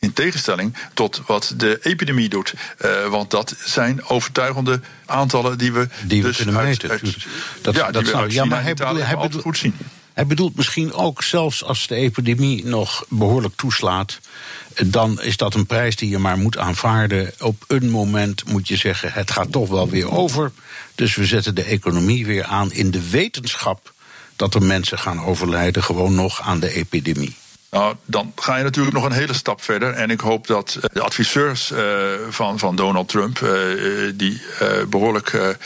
[0.00, 2.54] in tegenstelling tot wat de epidemie doet.
[2.84, 6.90] Uh, want dat zijn overtuigende aantallen die we, die we dus kunnen uit, meten.
[6.90, 7.26] Uit,
[7.60, 9.74] dat, ja, dat zou, ja, maar hij bedoelt, hij bedoelt, goed zien.
[10.12, 14.18] Hij bedoelt misschien ook, zelfs als de epidemie nog behoorlijk toeslaat,
[14.86, 17.32] dan is dat een prijs die je maar moet aanvaarden.
[17.38, 20.52] Op een moment moet je zeggen: het gaat toch wel weer over.
[20.94, 23.92] Dus we zetten de economie weer aan in de wetenschap
[24.36, 27.36] dat er mensen gaan overlijden, gewoon nog aan de epidemie.
[27.70, 29.92] Nou, dan ga je natuurlijk nog een hele stap verder.
[29.92, 31.78] En ik hoop dat de adviseurs uh,
[32.28, 33.50] van, van Donald Trump, uh,
[34.14, 34.42] die
[34.88, 35.58] behoorlijk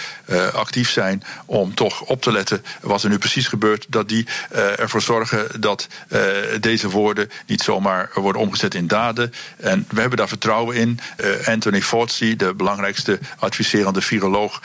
[0.53, 4.27] actief zijn om toch op te letten wat er nu precies gebeurt, dat die
[4.77, 5.89] ervoor zorgen dat
[6.61, 9.33] deze woorden niet zomaar worden omgezet in daden.
[9.57, 11.01] En we hebben daar vertrouwen in.
[11.45, 14.63] Anthony Fauci, de belangrijkste adviserende viroloog,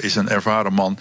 [0.00, 0.98] is een ervaren man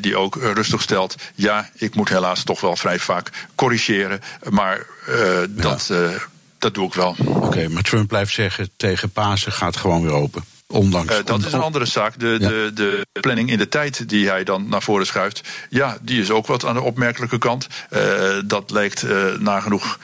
[0.00, 1.14] die ook rustig stelt.
[1.34, 6.00] Ja, ik moet helaas toch wel vrij vaak corrigeren, maar uh, dat, ja.
[6.00, 6.14] uh,
[6.58, 7.16] dat doe ik wel.
[7.18, 10.44] Oké, okay, maar Trump blijft zeggen: tegen Pasen gaat gewoon weer open.
[10.70, 12.18] Ondanks, uh, dat is een andere zaak.
[12.18, 12.48] De, ja.
[12.48, 16.30] de, de planning in de tijd die hij dan naar voren schuift, ja, die is
[16.30, 17.66] ook wat aan de opmerkelijke kant.
[17.90, 18.00] Uh,
[18.44, 19.98] dat lijkt uh, nagenoeg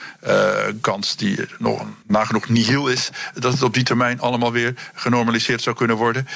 [0.81, 5.75] kans die nog nagenoeg nihil is, dat het op die termijn allemaal weer genormaliseerd zou
[5.75, 6.27] kunnen worden.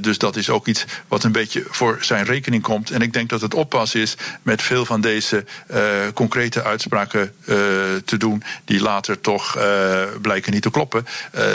[0.00, 2.90] dus dat is ook iets wat een beetje voor zijn rekening komt.
[2.90, 5.44] En ik denk dat het oppas is met veel van deze
[6.14, 7.34] concrete uitspraken
[8.04, 9.58] te doen, die later toch
[10.20, 11.06] blijken niet te kloppen.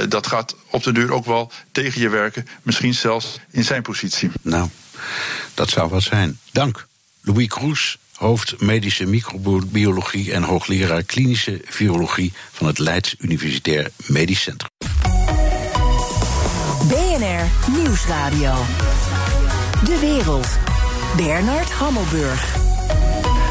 [0.09, 2.16] dat gaat op de duur ook wel tegen je werken,
[2.63, 4.31] misschien zelfs in zijn positie.
[4.41, 4.69] Nou,
[5.53, 6.39] dat zou wat zijn.
[6.51, 6.87] Dank.
[7.21, 14.69] Louis Kroes, hoofd medische microbiologie en hoogleraar klinische virologie van het Leids Universitair Medisch Centrum.
[16.87, 18.53] BNR Nieuwsradio.
[19.83, 20.47] De wereld.
[21.15, 22.66] Bernard Hammelburg.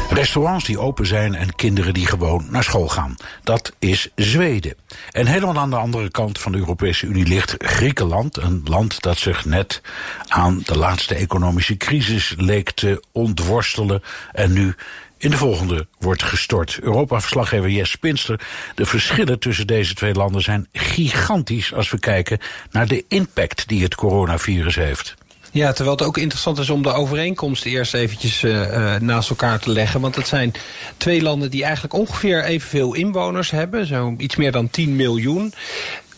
[0.09, 3.15] Restaurants die open zijn en kinderen die gewoon naar school gaan.
[3.43, 4.75] Dat is Zweden.
[5.11, 8.37] En helemaal aan de andere kant van de Europese Unie ligt Griekenland.
[8.37, 9.81] Een land dat zich net
[10.27, 14.03] aan de laatste economische crisis leek te ontworstelen.
[14.31, 14.75] En nu
[15.17, 16.79] in de volgende wordt gestort.
[16.81, 18.39] Europa-verslaggever Jes Spinster.
[18.75, 22.39] De verschillen tussen deze twee landen zijn gigantisch als we kijken
[22.71, 25.16] naar de impact die het coronavirus heeft.
[25.51, 29.69] Ja, terwijl het ook interessant is om de overeenkomst eerst eventjes uh, naast elkaar te
[29.69, 30.01] leggen.
[30.01, 30.53] Want het zijn
[30.97, 33.85] twee landen die eigenlijk ongeveer evenveel inwoners hebben.
[33.85, 35.53] Zo iets meer dan 10 miljoen.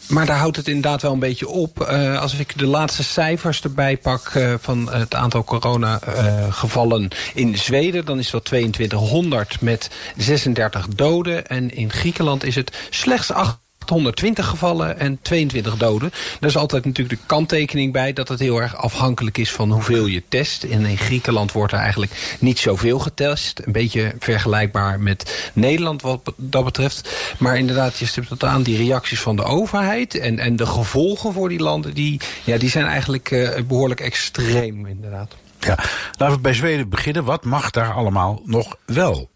[0.08, 1.88] Maar daar houdt het inderdaad wel een beetje op.
[1.92, 8.06] Uh, als ik de laatste cijfers erbij pak van het aantal coronagevallen in Zweden...
[8.06, 11.48] dan is dat 2200 met 36 doden.
[11.48, 13.58] En in Griekenland is het slechts 8
[13.90, 16.12] 120 gevallen en 22 doden.
[16.40, 20.06] Daar is altijd natuurlijk de kanttekening bij dat het heel erg afhankelijk is van hoeveel
[20.06, 20.64] je test.
[20.64, 23.62] En in Griekenland wordt er eigenlijk niet zoveel getest.
[23.66, 27.36] Een beetje vergelijkbaar met Nederland wat dat betreft.
[27.40, 31.34] Maar inderdaad, je stipt het aan, die reacties van de overheid en, en de gevolgen
[31.34, 35.36] voor die landen, die, ja, die zijn eigenlijk uh, behoorlijk extreem inderdaad.
[35.60, 35.78] Ja,
[36.18, 37.24] laten we bij Zweden beginnen.
[37.24, 39.30] Wat mag daar allemaal nog wel?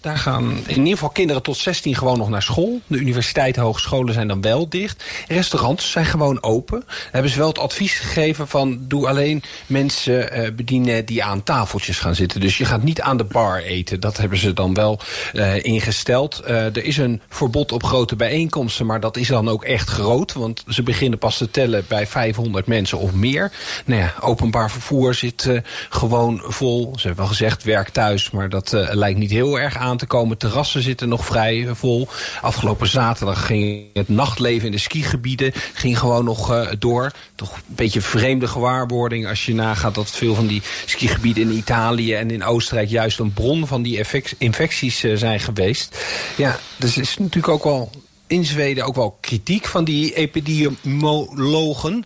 [0.00, 2.80] Daar gaan in ieder geval kinderen tot 16 gewoon nog naar school.
[2.86, 5.04] De universiteiten, hogescholen zijn dan wel dicht.
[5.28, 6.82] Restaurants zijn gewoon open.
[6.86, 8.78] Daar hebben ze wel het advies gegeven van...
[8.80, 12.40] doe alleen mensen uh, bedienen die aan tafeltjes gaan zitten.
[12.40, 14.00] Dus je gaat niet aan de bar eten.
[14.00, 15.00] Dat hebben ze dan wel
[15.32, 16.42] uh, ingesteld.
[16.44, 18.86] Uh, er is een verbod op grote bijeenkomsten...
[18.86, 20.32] maar dat is dan ook echt groot.
[20.32, 23.52] Want ze beginnen pas te tellen bij 500 mensen of meer.
[23.84, 26.92] Nou ja, openbaar vervoer zit gewoon vol.
[26.94, 28.30] Ze hebben wel gezegd, werk thuis.
[28.30, 30.38] Maar dat lijkt niet heel erg aan aan te komen.
[30.38, 32.08] Terrassen zitten nog vrij vol.
[32.40, 37.12] Afgelopen zaterdag ging het nachtleven in de skigebieden ging gewoon nog uh, door.
[37.34, 42.14] Toch een beetje vreemde gewaarwording als je nagaat dat veel van die skigebieden in Italië
[42.14, 44.04] en in Oostenrijk juist een bron van die
[44.38, 45.98] infecties uh, zijn geweest.
[46.36, 47.90] Ja, dus is natuurlijk ook wel
[48.26, 52.04] in Zweden ook wel kritiek van die epidemiologen.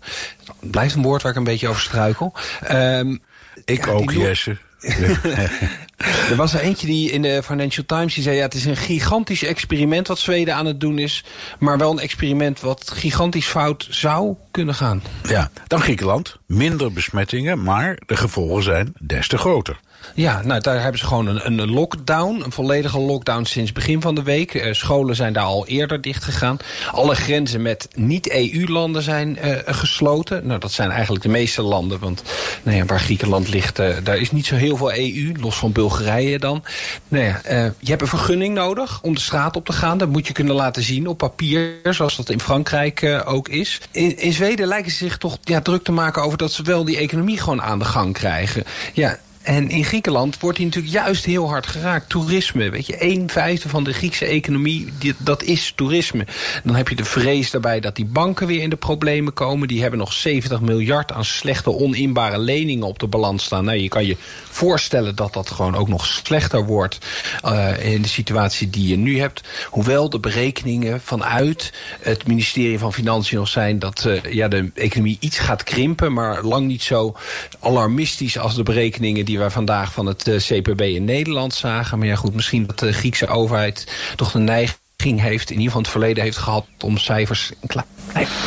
[0.61, 2.35] Blijft een woord waar ik een beetje over struikel.
[2.70, 3.23] Um,
[3.64, 4.57] ik ja, ook, Jesse.
[6.31, 8.37] er was er eentje die in de Financial Times die zei...
[8.37, 11.25] ja, het is een gigantisch experiment wat Zweden aan het doen is...
[11.59, 15.03] maar wel een experiment wat gigantisch fout zou kunnen gaan.
[15.29, 16.37] Ja, dan Griekenland.
[16.47, 19.81] Minder besmettingen, maar de gevolgen zijn des te groter.
[20.14, 22.43] Ja, nou, daar hebben ze gewoon een, een lockdown.
[22.45, 24.55] Een volledige lockdown sinds begin van de week.
[24.55, 26.57] Uh, scholen zijn daar al eerder dicht gegaan.
[26.93, 30.47] Alle grenzen met niet-EU-landen zijn uh, gesloten.
[30.47, 31.99] Nou, dat zijn eigenlijk de meeste landen.
[31.99, 32.23] Want
[32.62, 35.33] nou waar Griekenland ligt, uh, daar is niet zo heel veel EU.
[35.40, 36.64] Los van Bulgarije dan.
[37.09, 37.40] Nou ja,
[37.79, 39.99] je hebt een vergunning nodig om de straat op te gaan.
[39.99, 41.73] Dat moet je kunnen laten zien op papier.
[41.83, 43.81] Zoals dat in Frankrijk ook is.
[43.90, 46.85] In, in Zweden lijken ze zich toch ja, druk te maken over dat ze wel
[46.85, 48.64] die economie gewoon aan de gang krijgen.
[48.93, 52.09] Ja, en in Griekenland wordt hij natuurlijk juist heel hard geraakt.
[52.09, 56.27] Toerisme, weet je, een vijfde van de Griekse economie, dat is toerisme.
[56.63, 59.69] Dan heb je de vrees daarbij dat die banken weer in de problemen komen.
[59.69, 63.65] Die hebben nog 70 miljard aan slechte, oninbare leningen op de balans staan.
[63.65, 64.17] Nou, je kan je
[64.51, 66.99] voorstellen dat dat gewoon ook nog slechter wordt
[67.45, 69.41] uh, in de situatie die je nu hebt.
[69.71, 75.17] Hoewel de berekeningen vanuit het ministerie van Financiën nog zijn dat uh, ja, de economie
[75.21, 77.17] iets gaat krimpen, maar lang niet zo
[77.61, 81.99] alarmistisch als de berekeningen die die wij vandaag van het eh, CPB in Nederland zagen.
[81.99, 85.51] Maar ja goed, misschien dat de Griekse overheid toch de neiging heeft...
[85.51, 87.87] in ieder geval het verleden heeft gehad om cijfers een klein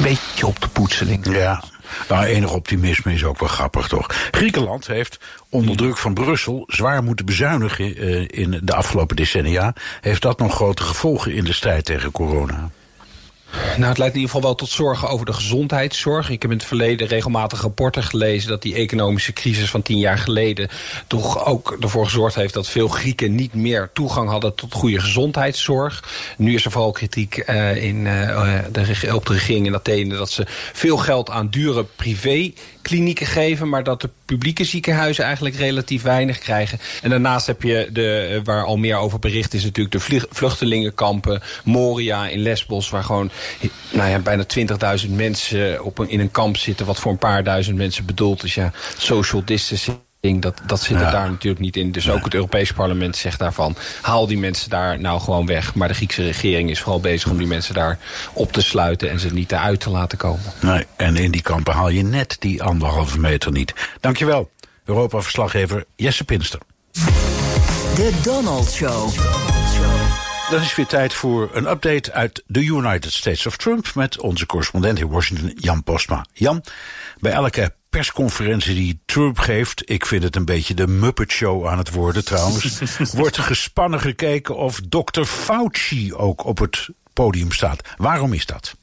[0.02, 1.20] beetje op te poetsen.
[1.24, 1.64] Ja,
[2.10, 4.08] nou, enig optimisme is ook wel grappig, toch?
[4.32, 5.20] Griekenland heeft
[5.50, 9.74] onder druk van Brussel zwaar moeten bezuinigen uh, in de afgelopen decennia.
[10.02, 12.70] Heeft dat nog grote gevolgen in de strijd tegen corona?
[13.52, 16.30] Nou, het leidt in ieder geval wel tot zorgen over de gezondheidszorg.
[16.30, 18.50] Ik heb in het verleden regelmatig rapporten gelezen...
[18.50, 20.70] dat die economische crisis van tien jaar geleden...
[21.08, 24.56] toch ook ervoor gezorgd heeft dat veel Grieken niet meer toegang hadden...
[24.56, 26.04] tot goede gezondheidszorg.
[26.38, 30.18] Nu is er vooral kritiek uh, in, uh, de, op de regering in Athene...
[30.18, 32.52] dat ze veel geld aan dure privé
[32.88, 33.70] klinieken geven...
[33.70, 36.80] maar dat de publieke ziekenhuizen eigenlijk relatief weinig krijgen.
[37.02, 39.64] En daarnaast heb je, de, waar al meer over bericht is...
[39.64, 42.90] natuurlijk de vluchtelingenkampen, Moria in Lesbos...
[42.90, 43.32] waar gewoon
[43.92, 44.46] nou ja, bijna
[45.06, 46.86] 20.000 mensen op een, in een kamp zitten...
[46.86, 48.56] wat voor een paar duizend mensen bedoeld is.
[48.56, 51.92] Ja, social distancing dat, dat zit er daar natuurlijk niet in.
[51.92, 53.76] Dus ook het Europees parlement zegt daarvan...
[54.02, 55.76] haal die mensen daar nou gewoon weg.
[55.76, 58.00] Maar de Griekse regering is vooral bezig om die mensen daar
[58.34, 59.10] op te sluiten...
[59.10, 60.54] en ze niet eruit te laten komen.
[60.60, 63.74] Nee, en in die kampen haal je net die anderhalve meter niet.
[64.00, 64.50] Dankjewel,
[64.86, 66.60] Europa-verslaggever Jesse Pinster.
[67.96, 69.10] De Donald Show.
[70.50, 73.92] Dan is weer tijd voor een update uit de United States of Trump...
[73.96, 76.26] met onze correspondent in Washington, Jan Postma.
[76.34, 76.64] Jan,
[77.20, 81.78] bij elke persconferentie die Trump geeft, ik vind het een beetje de Muppet Show aan
[81.78, 85.24] het worden trouwens, wordt gespannen gekeken of Dr.
[85.24, 87.82] Fauci ook op het podium staat.
[87.98, 88.76] Waarom is dat?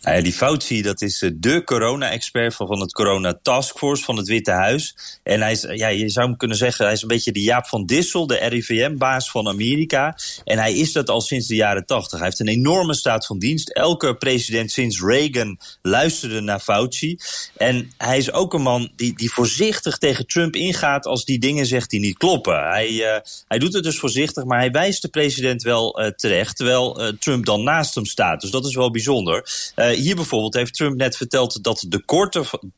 [0.00, 4.16] Nou ja, die Fauci, dat is eh, de corona-expert van, van het Corona Taskforce van
[4.16, 4.96] het Witte Huis.
[5.22, 7.66] En hij is, ja, je zou hem kunnen zeggen, hij is een beetje de Jaap
[7.66, 10.16] van Dissel, de RIVM-baas van Amerika.
[10.44, 12.18] En hij is dat al sinds de jaren tachtig.
[12.18, 13.68] Hij heeft een enorme staat van dienst.
[13.68, 17.18] Elke president sinds Reagan luisterde naar Fauci.
[17.56, 21.66] En hij is ook een man die, die voorzichtig tegen Trump ingaat als die dingen
[21.66, 22.68] zegt die niet kloppen.
[22.68, 23.16] Hij, uh,
[23.48, 27.62] hij doet het dus voorzichtig, maar hij wijst de president wel terecht, terwijl Trump dan
[27.62, 28.40] naast hem staat.
[28.40, 29.48] Dus dat is wel bijzonder.
[29.90, 32.02] Uh, hier bijvoorbeeld heeft Trump net verteld dat de,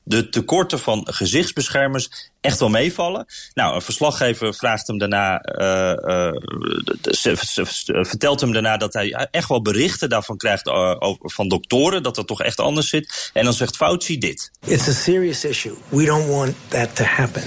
[0.02, 3.26] de tekorten van gezichtsbeschermers echt wel meevallen.
[3.54, 6.32] Nou, een verslaggever vraagt hem daarna, uh,
[7.22, 7.36] uh,
[8.04, 10.70] vertelt hem daarna dat hij echt wel berichten daarvan krijgt
[11.18, 13.30] van doktoren, dat dat toch echt anders zit.
[13.32, 14.50] En dan zegt Fauci dit.
[14.66, 15.74] It's a serious issue.
[15.88, 17.44] We don't want that to happen.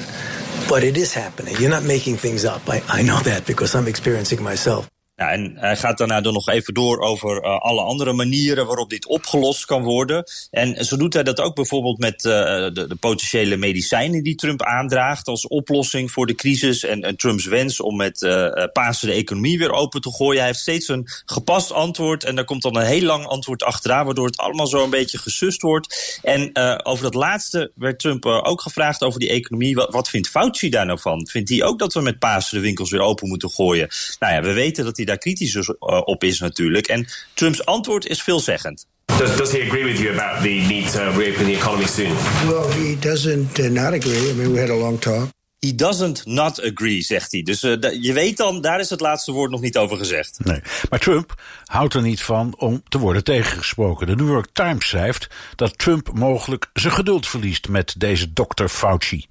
[0.67, 1.57] But it is happening.
[1.57, 2.61] You're not making things up.
[2.67, 4.87] I, I know that because I'm experiencing myself.
[5.15, 8.89] Nou, en hij gaat daarna dan nog even door over uh, alle andere manieren waarop
[8.89, 10.23] dit opgelost kan worden.
[10.51, 15.27] En zo doet hij dat ook bijvoorbeeld met uh, de, potentiële medicijnen die Trump aandraagt
[15.27, 16.83] als oplossing voor de crisis.
[16.83, 20.37] En, en Trumps wens om met uh, Pasen de economie weer open te gooien.
[20.37, 24.05] Hij heeft steeds een gepast antwoord en daar komt dan een heel lang antwoord achteraan,
[24.05, 26.19] waardoor het allemaal zo een beetje gesust wordt.
[26.23, 29.75] En over dat laatste werd Trump ook gevraagd over die economie.
[29.75, 31.27] Wat, wat vindt Fauci daar nou van?
[31.27, 33.89] Vindt hij ook dat we met Pasen de winkels weer open moeten gooien?
[34.19, 36.87] Nou ja, we weten dat hij daar kritisch op is natuurlijk.
[36.87, 38.85] En Trumps antwoord is veelzeggend.
[39.05, 42.13] Does, does he agree with you about the need to reopen the economy soon?
[42.47, 44.29] Well, he doesn't uh, not agree.
[44.29, 45.29] I mean, we had a long talk.
[45.59, 47.41] He doesn't not agree, zegt hij.
[47.41, 50.39] Dus uh, je weet dan, daar is het laatste woord nog niet over gezegd.
[50.43, 54.07] Nee, maar Trump houdt er niet van om te worden tegengesproken.
[54.07, 59.25] De New York Times schrijft dat Trump mogelijk zijn geduld verliest met deze dokter Fauci.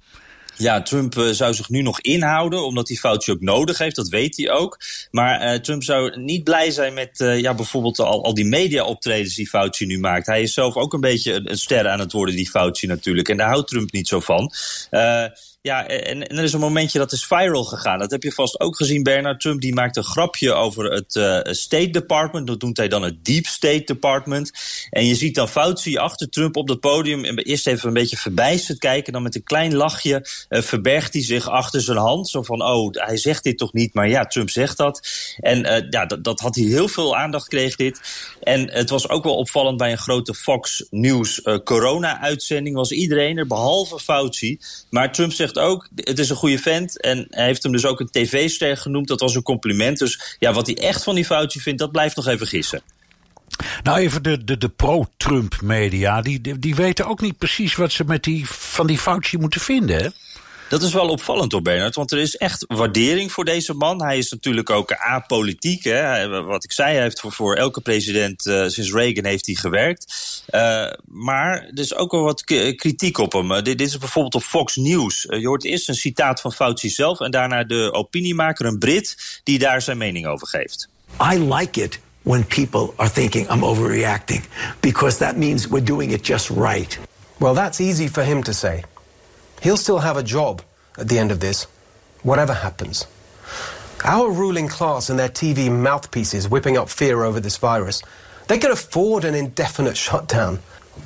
[0.57, 4.07] Ja, Trump uh, zou zich nu nog inhouden, omdat hij Fauci ook nodig heeft, dat
[4.07, 4.79] weet hij ook.
[5.11, 9.35] Maar uh, Trump zou niet blij zijn met uh, ja, bijvoorbeeld al, al die media-optredens
[9.35, 10.25] die Fauci nu maakt.
[10.25, 13.29] Hij is zelf ook een beetje een, een ster aan het worden, die Fauci natuurlijk.
[13.29, 14.51] En daar houdt Trump niet zo van.
[15.65, 17.99] Ja, en, en, er is een momentje dat is viral gegaan.
[17.99, 19.03] Dat heb je vast ook gezien.
[19.03, 22.47] Bernard Trump die maakt een grapje over het uh, State Department.
[22.47, 24.51] Dat noemt hij dan het Deep State Department.
[24.89, 27.25] En je ziet dan Fauci achter Trump op het podium.
[27.25, 29.13] En eerst even een beetje verbijsterd kijken.
[29.13, 32.29] Dan met een klein lachje uh, verbergt hij zich achter zijn hand.
[32.29, 33.93] Zo van, oh, hij zegt dit toch niet.
[33.93, 35.07] Maar ja, Trump zegt dat.
[35.37, 38.01] En uh, ja, dat, dat, had hij heel veel aandacht kreeg dit.
[38.43, 42.75] En het was ook wel opvallend bij een grote Fox News corona-uitzending.
[42.75, 44.59] Was iedereen er, behalve Fauci.
[44.89, 47.01] Maar Trump zegt ook, het is een goede vent.
[47.01, 49.07] En hij heeft hem dus ook een tv-ster genoemd.
[49.07, 49.99] Dat was een compliment.
[49.99, 52.81] Dus ja, wat hij echt van die foutje vindt, dat blijft nog even gissen.
[53.83, 56.21] Nou, even de, de, de pro-Trump-media.
[56.21, 59.97] Die, die, weten ook niet precies wat ze met die, van die foutje moeten vinden,
[59.97, 60.09] hè?
[60.69, 61.95] Dat is wel opvallend hoor, Bernard.
[61.95, 64.03] Want er is echt waardering voor deze man.
[64.03, 65.83] Hij is natuurlijk ook apolitiek.
[65.83, 66.27] Hè.
[66.43, 70.13] Wat ik zei, hij heeft voor, voor elke president uh, sinds Reagan heeft hij gewerkt.
[70.49, 72.43] Uh, maar er is ook wel wat
[72.75, 73.51] kritiek op hem.
[73.51, 75.21] Uh, dit, dit, is bijvoorbeeld op Fox News.
[75.21, 77.19] je hoort eerst een citaat van Fauci zelf...
[77.19, 80.89] en daarna de opiniemaker, een Brit, die daar zijn mening over geeft.
[81.33, 84.43] I like it when people are thinking I'm overreacting.
[84.79, 86.99] Because that means we're doing it just right.
[87.37, 88.83] Well, that's easy for him to say.
[89.65, 90.61] He'll still have a job
[90.95, 91.65] at the end of this,
[92.21, 93.07] whatever happens.
[94.03, 98.03] Our ruling class and their TV mouthpieces whipping up fear over this virus,
[98.47, 100.59] they can afford an indefinite shutdown.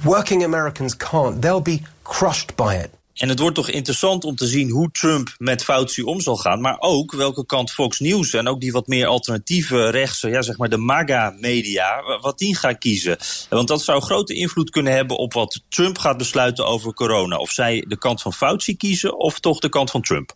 [0.03, 1.41] Working Americans can't.
[1.41, 2.93] They'll be crushed by it.
[3.19, 6.61] En het wordt toch interessant om te zien hoe Trump met Fauci om zal gaan.
[6.61, 10.57] Maar ook welke kant Fox News en ook die wat meer alternatieve rechtse, ja, zeg
[10.57, 13.17] maar de MAGA-media, wat die gaan kiezen.
[13.49, 17.37] Want dat zou grote invloed kunnen hebben op wat Trump gaat besluiten over corona.
[17.37, 20.33] Of zij de kant van Fauci kiezen of toch de kant van Trump.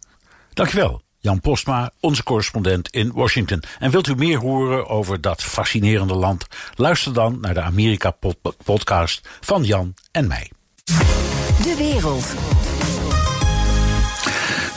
[0.53, 1.01] Dankjewel.
[1.19, 3.63] Jan Postma, onze correspondent in Washington.
[3.79, 6.45] En wilt u meer horen over dat fascinerende land?
[6.75, 10.51] Luister dan naar de Amerika-podcast van Jan en mij.
[11.63, 12.25] De wereld.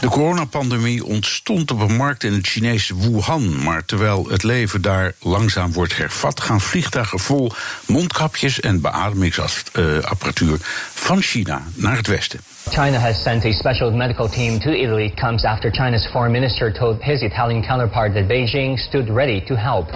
[0.07, 3.63] De coronapandemie ontstond op een markt in het Chinese Wuhan.
[3.63, 7.53] Maar terwijl het leven daar langzaam wordt hervat, gaan vliegtuigen vol
[7.87, 10.59] mondkapjes en beademingsapparatuur
[10.95, 12.41] van China naar het westen.
[12.71, 15.07] China has sent a special medical team to Italy.
[15.07, 19.57] It comes after China's foreign minister told his Italian counterpart that Beijing stood ready to
[19.57, 19.87] help.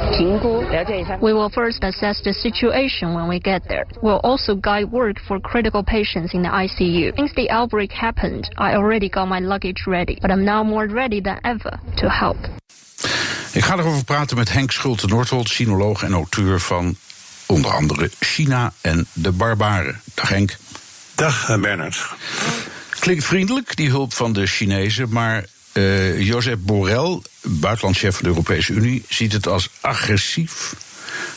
[1.20, 3.84] We will first assess the situation when we get there.
[4.02, 7.16] We'll also guide work for critical patients in the ICU.
[7.16, 11.20] Since the outbreak happened, I already got my luggage ready, but I'm now more ready
[11.20, 12.38] than ever to help.
[13.52, 16.94] Ik ga erover praten met Henk Schulte-Noordholt, sinoloog en auteur van
[17.46, 20.00] onder andere China en de Barbaren.
[20.14, 20.56] Dag Henk.
[21.20, 22.08] Dag Bernard.
[22.98, 29.04] Klinkt vriendelijk, die hulp van de Chinezen, maar uh, Borrell, buitenlandchef van de Europese Unie,
[29.08, 30.74] ziet het als agressief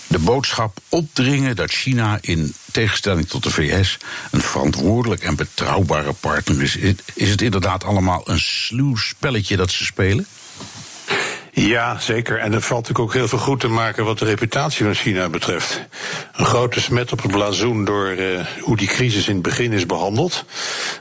[0.07, 3.97] de boodschap opdringen dat China in tegenstelling tot de VS
[4.31, 6.75] een verantwoordelijk en betrouwbare partner is.
[7.13, 10.25] Is het inderdaad allemaal een sluw spelletje dat ze spelen?
[11.55, 12.39] Ja, zeker.
[12.39, 15.29] En er valt natuurlijk ook heel veel goed te maken wat de reputatie van China
[15.29, 15.81] betreft.
[16.35, 19.85] Een grote smet op het blazoen door uh, hoe die crisis in het begin is
[19.85, 20.45] behandeld.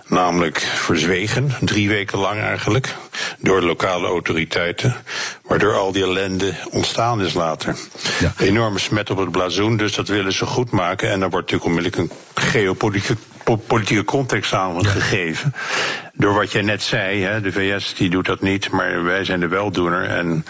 [0.07, 2.95] Namelijk verzwegen, drie weken lang eigenlijk,
[3.39, 4.97] door de lokale autoriteiten.
[5.43, 7.77] Waardoor al die ellende ontstaan is later.
[8.21, 8.33] Ja.
[8.39, 11.11] Enorme smet op het blazoen, dus dat willen ze goed maken.
[11.11, 13.17] En dan wordt natuurlijk onmiddellijk een geopolitieke
[13.67, 15.55] politieke context aan gegeven.
[16.13, 19.41] Door wat jij net zei, hè, de VS die doet dat niet, maar wij zijn
[19.41, 20.47] de weldoener en,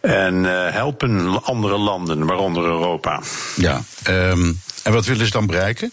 [0.00, 3.20] en uh, helpen andere landen, waaronder Europa.
[3.56, 5.92] Ja, um, en wat willen ze dan bereiken?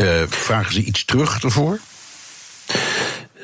[0.00, 1.78] Uh, vragen ze iets terug ervoor?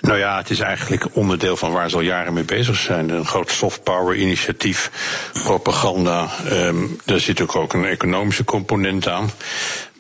[0.03, 3.09] Nou ja, het is eigenlijk onderdeel van waar ze al jaren mee bezig zijn.
[3.09, 4.91] Een groot soft power initiatief,
[5.33, 6.31] propaganda.
[6.51, 9.31] Um, daar zit ook, ook een economische component aan.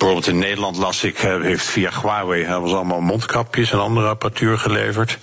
[0.02, 4.58] Bijvoorbeeld in Nederland las ik, heeft via Huawei hebben ze allemaal mondkapjes en andere apparatuur
[4.58, 5.18] geleverd.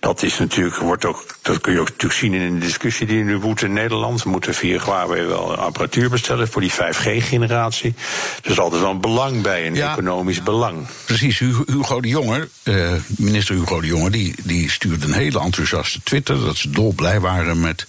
[0.00, 3.24] Dat is natuurlijk, wordt ook, dat kun je ook natuurlijk zien in de discussie die
[3.24, 4.22] nu woedt in Nederland.
[4.22, 7.94] We moeten via Huawei wel apparatuur bestellen voor die 5G-generatie.
[8.42, 10.86] Dus altijd wel een belang bij, een economisch belang.
[11.04, 16.00] Precies, Hugo de Jonge, uh, minister Hugo de Jonge, die, die stuurde een hele enthousiaste
[16.02, 17.86] Twitter dat ze dolblij waren met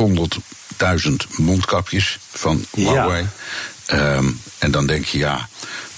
[0.00, 3.22] 800.000 mondkapjes van Huawei.
[3.22, 3.28] Ja.
[3.92, 5.48] Um, en dan denk je, ja,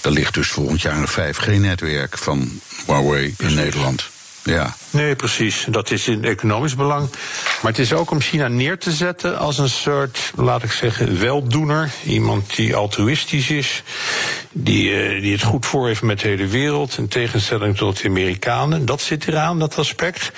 [0.01, 4.09] er ligt dus volgend jaar een 5G-netwerk van Huawei in Nederland.
[4.43, 4.75] Ja.
[4.89, 5.65] Nee, precies.
[5.69, 7.09] Dat is in economisch belang.
[7.61, 11.19] Maar het is ook om China neer te zetten als een soort, laat ik zeggen,
[11.19, 11.91] weldoener.
[12.05, 13.83] Iemand die altruïstisch is,
[14.51, 16.97] die, uh, die het goed voor heeft met de hele wereld.
[16.97, 18.85] In tegenstelling tot de Amerikanen.
[18.85, 20.31] Dat zit eraan, dat aspect.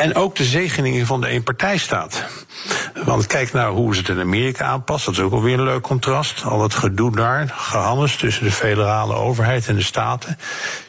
[0.00, 2.24] En ook de zegeningen van de eenpartijstaat.
[3.04, 5.04] Want kijk nou hoe ze het in Amerika aanpast.
[5.04, 6.44] Dat is ook alweer een leuk contrast.
[6.44, 10.38] Al het gedoe daar, gehannes tussen de federale overheid en de staten.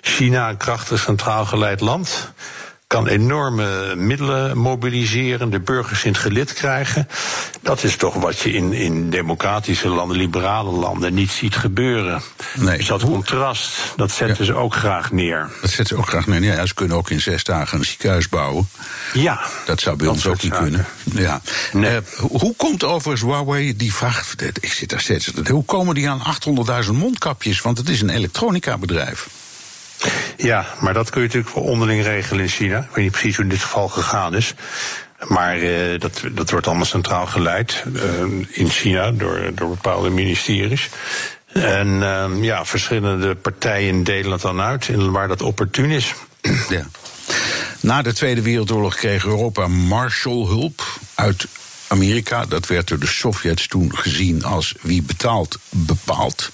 [0.01, 2.33] China, een krachtig centraal geleid land
[2.91, 7.07] kan enorme middelen mobiliseren, de burgers in het gelid krijgen.
[7.61, 12.21] Dat is toch wat je in, in democratische landen, liberale landen niet ziet gebeuren.
[12.55, 12.77] Nee.
[12.77, 15.49] Dus dat contrast, dat zetten ze ook graag neer.
[15.61, 16.43] Dat zetten ze ook graag neer.
[16.43, 18.69] Ja, ze kunnen ook in zes dagen een ziekenhuis bouwen.
[19.13, 19.41] Ja.
[19.65, 20.85] Dat zou bij ons ook niet kunnen.
[21.03, 21.41] Ja.
[21.73, 21.95] Nee.
[21.95, 26.21] Uh, hoe komt overigens Huawei, die vraagt, ik zit daar steeds, hoe komen die aan
[26.85, 27.61] 800.000 mondkapjes?
[27.61, 29.27] Want het is een elektronica bedrijf.
[30.37, 32.77] Ja, maar dat kun je natuurlijk voor onderling regelen in China.
[32.79, 34.53] Ik weet niet precies hoe in dit geval gegaan is.
[35.27, 38.01] Maar uh, dat, dat wordt allemaal centraal geleid uh,
[38.49, 40.89] in China door, door bepaalde ministeries.
[41.53, 46.13] En uh, ja, verschillende partijen delen het dan uit in waar dat opportun is.
[46.69, 46.85] Ja.
[47.79, 51.45] Na de Tweede Wereldoorlog kreeg Europa Marshallhulp uit
[51.87, 52.45] Amerika.
[52.45, 56.49] Dat werd door de Sovjets toen gezien als wie betaalt, bepaalt.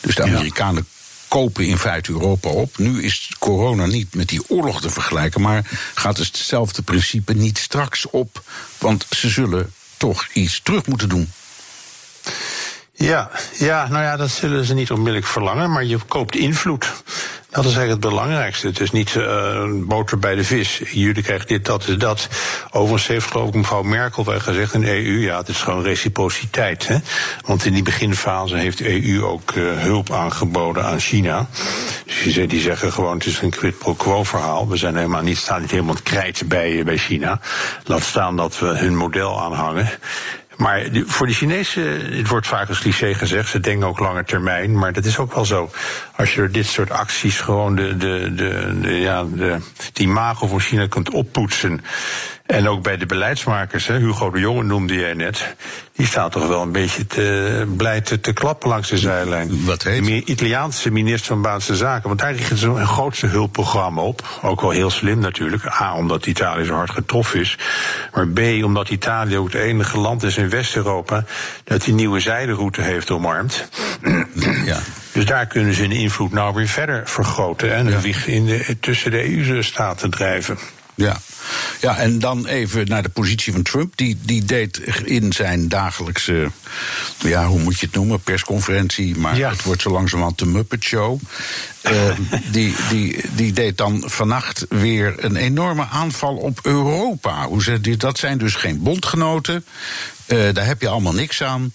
[0.00, 0.86] Dus de Amerikanen
[1.28, 2.78] kopen in feite Europa op.
[2.78, 8.10] Nu is corona niet met die oorlog te vergelijken, maar gaat hetzelfde principe niet straks
[8.10, 8.42] op,
[8.78, 11.30] want ze zullen toch iets terug moeten doen.
[12.98, 16.92] Ja, ja, nou ja, dat zullen ze niet onmiddellijk verlangen, maar je koopt invloed.
[17.50, 18.66] Dat is eigenlijk het belangrijkste.
[18.66, 20.82] Het is niet uh, boter bij de vis.
[20.90, 22.28] Jullie krijgen dit, dat is dat.
[22.70, 25.20] Overigens heeft geloof ik mevrouw Merkel wel gezegd in de EU...
[25.20, 26.88] ja, het is gewoon reciprociteit.
[26.88, 26.96] Hè?
[27.44, 31.46] Want in die beginfase heeft de EU ook uh, hulp aangeboden aan China.
[32.04, 34.68] Dus die, zeggen gewoon, het is een quid pro quo verhaal.
[34.68, 37.40] We zijn helemaal niet, staan niet helemaal krijt bij, bij China.
[37.84, 39.88] Laat staan dat we hun model aanhangen.
[40.58, 44.78] Maar voor de Chinezen, het wordt vaak als cliché gezegd, ze denken ook lange termijn.
[44.78, 45.70] Maar dat is ook wel zo.
[46.16, 49.56] Als je door dit soort acties gewoon de, de, de, de ja, de,
[49.92, 51.80] die imago voor China kunt oppoetsen.
[52.48, 55.54] En ook bij de beleidsmakers, hè, Hugo de Jonge noemde jij net.
[55.92, 59.64] Die staat toch wel een beetje te, blij te, te klappen langs de zijlijn.
[59.64, 60.04] Wat heet?
[60.04, 62.08] De Italiaanse minister van Buitenlandse Zaken.
[62.08, 64.38] Want daar richten ze een grootste hulpprogramma op.
[64.42, 65.66] Ook wel heel slim natuurlijk.
[65.80, 67.58] A, omdat Italië zo hard getroffen is.
[68.12, 71.24] Maar B, omdat Italië ook het enige land is in West-Europa.
[71.64, 73.68] dat die nieuwe zijderoute heeft omarmd.
[74.64, 74.78] Ja.
[75.12, 77.74] Dus daar kunnen ze hun invloed nou weer verder vergroten.
[77.74, 78.26] En ja.
[78.26, 80.58] in de, tussen de EU-staten drijven.
[80.98, 81.20] Ja.
[81.80, 83.96] ja, en dan even naar de positie van Trump.
[83.96, 86.50] Die, die deed in zijn dagelijkse,
[87.18, 89.50] ja, hoe moet je het noemen, persconferentie, maar ja.
[89.50, 91.20] het wordt zo langzamerhand de Muppet Show.
[91.82, 91.92] uh,
[92.52, 97.46] die, die, die deed dan vannacht weer een enorme aanval op Europa.
[97.46, 99.64] Hoe ze, dat zijn dus geen bondgenoten.
[100.26, 101.74] Uh, daar heb je allemaal niks aan.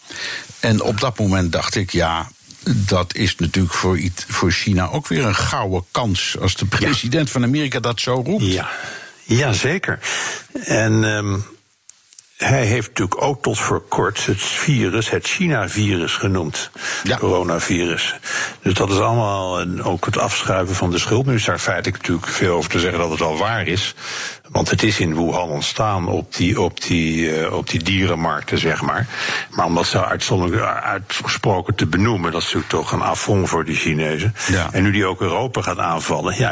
[0.59, 2.29] En op dat moment dacht ik, ja,
[2.63, 6.35] dat is natuurlijk voor, voor China ook weer een gouden kans.
[6.39, 8.45] Als de president van Amerika dat zo roept.
[8.45, 8.69] Ja,
[9.23, 9.99] ja zeker.
[10.65, 11.43] En um,
[12.37, 16.69] hij heeft natuurlijk ook tot voor kort het virus, het China-virus genoemd.
[17.03, 17.17] Ja.
[17.17, 18.15] Coronavirus.
[18.61, 21.25] Dus dat is allemaal en ook het afschuiven van de schuld.
[21.25, 23.95] Nu is daar feitelijk natuurlijk veel over te zeggen dat het al waar is.
[24.49, 28.81] Want het is in Wuhan ontstaan op die, op die, uh, op die dierenmarkten, zeg
[28.81, 29.07] maar.
[29.49, 33.75] Maar om dat zo uitgesproken te benoemen, dat is natuurlijk toch een affront voor die
[33.75, 34.35] Chinezen.
[34.47, 34.69] Ja.
[34.71, 36.49] En nu die ook Europa gaat aanvallen, ja,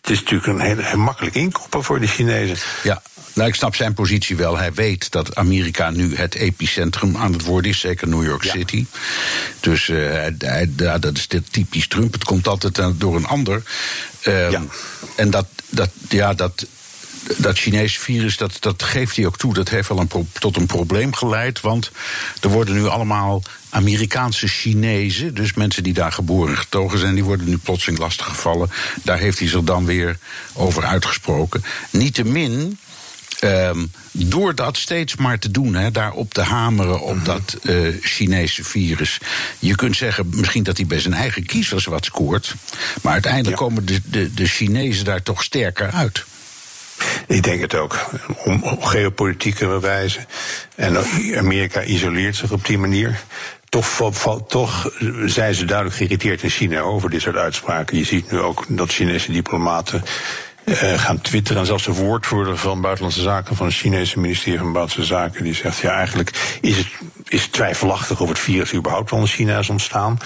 [0.00, 2.56] het is natuurlijk een heel, heel makkelijk inkoppen voor de Chinezen.
[2.82, 3.02] Ja,
[3.34, 4.56] nou, ik snap zijn positie wel.
[4.56, 8.86] Hij weet dat Amerika nu het epicentrum aan het worden is, zeker New York City.
[9.60, 12.12] Dus uh, hij, dat is dit typisch Trump.
[12.12, 13.62] Het komt altijd uh, door een ander.
[14.26, 14.62] Um, ja.
[15.16, 16.66] En dat, dat, ja, dat,
[17.36, 19.54] dat Chinese virus, dat, dat geeft hij ook toe.
[19.54, 21.60] Dat heeft wel een tot een probleem geleid.
[21.60, 21.90] Want
[22.40, 27.48] er worden nu allemaal Amerikaanse Chinezen, dus mensen die daar geboren getogen zijn, die worden
[27.48, 28.70] nu plotseling lastiggevallen.
[29.02, 30.18] Daar heeft hij zich dan weer
[30.52, 31.64] over uitgesproken.
[31.90, 32.78] Niettemin
[33.44, 37.24] Um, door dat steeds maar te doen, hè, daarop te hameren op mhm.
[37.24, 39.18] dat uh, Chinese virus.
[39.58, 42.54] Je kunt zeggen misschien dat hij bij zijn eigen kiezers wat scoort.
[43.02, 46.24] Maar uiteindelijk komen de, de, de Chinezen daar toch sterker uit.
[47.26, 48.10] Ik denk het ook.
[48.44, 50.18] Om, op geopolitieke wijze.
[50.74, 50.96] En
[51.36, 53.20] Amerika isoleert zich op die manier.
[53.68, 54.12] Toch,
[54.48, 54.90] toch,
[55.24, 57.96] zijn ze duidelijk geïrriteerd in China over dit soort uitspraken.
[57.96, 60.02] Je ziet nu ook dat Chinese diplomaten
[60.64, 61.60] uh, gaan twitteren.
[61.60, 65.54] En zelfs de woordvoerder van Buitenlandse Zaken van het Chinese ministerie van Buitenlandse Zaken, die
[65.54, 66.86] zegt ja, eigenlijk is het,
[67.28, 70.18] is twijfelachtig of het virus überhaupt wel in China is ontstaan.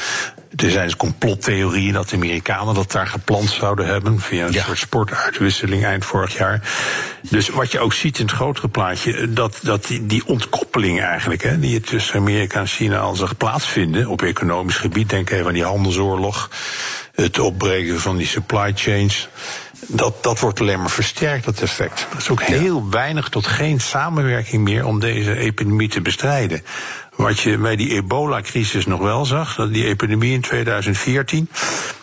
[0.56, 4.20] Er zijn dus complottheorieën dat de Amerikanen dat daar gepland zouden hebben.
[4.20, 6.60] Via een soort sportuitwisseling eind vorig jaar.
[7.30, 11.42] Dus wat je ook ziet in het grotere plaatje, dat, dat die, die ontkoppeling eigenlijk,
[11.42, 15.08] hè, die tussen Amerika en China al zich plaatsvinden op economisch gebied.
[15.08, 16.50] Denk even aan die handelsoorlog,
[17.14, 19.28] het opbreken van die supply chains
[19.80, 22.06] dat, dat wordt alleen maar versterkt, dat effect.
[22.10, 26.62] Er is ook heel weinig tot geen samenwerking meer om deze epidemie te bestrijden.
[27.14, 31.48] Wat je bij die ebola-crisis nog wel zag, dat die epidemie in 2014,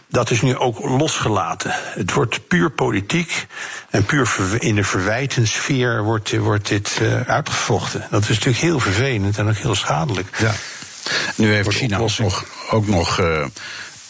[0.08, 1.72] dat is nu ook losgelaten.
[1.76, 3.48] Het wordt puur politiek
[3.90, 8.08] en puur in de verwijtensfeer wordt, wordt dit uh, uitgevochten.
[8.10, 10.38] Dat is natuurlijk heel vervelend en ook heel schadelijk.
[10.38, 10.54] Ja.
[11.36, 13.46] Nu heeft China ook nog, ook nog uh,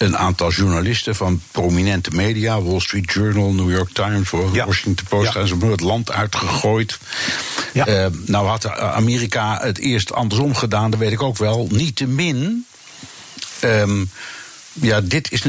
[0.04, 5.46] een aantal journalisten van prominente media, Wall Street Journal, New York Times, Washington Post, ja.
[5.46, 7.00] ze het land uitgegooid.
[7.74, 7.88] Ja.
[7.88, 11.68] Uh, nou had Amerika het eerst andersom gedaan, dat weet ik ook wel.
[11.72, 12.66] Niettemin,
[13.64, 14.10] um,
[14.74, 15.42] ja, dit is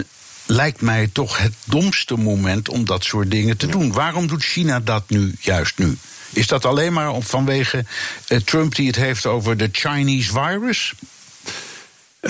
[0.46, 3.92] lijkt mij toch het domste moment om dat soort dingen te doen.
[3.92, 5.96] Waarom doet China dat nu, juist nu?
[6.32, 7.84] Is dat alleen maar vanwege
[8.28, 10.94] uh, Trump die het heeft over de Chinese virus?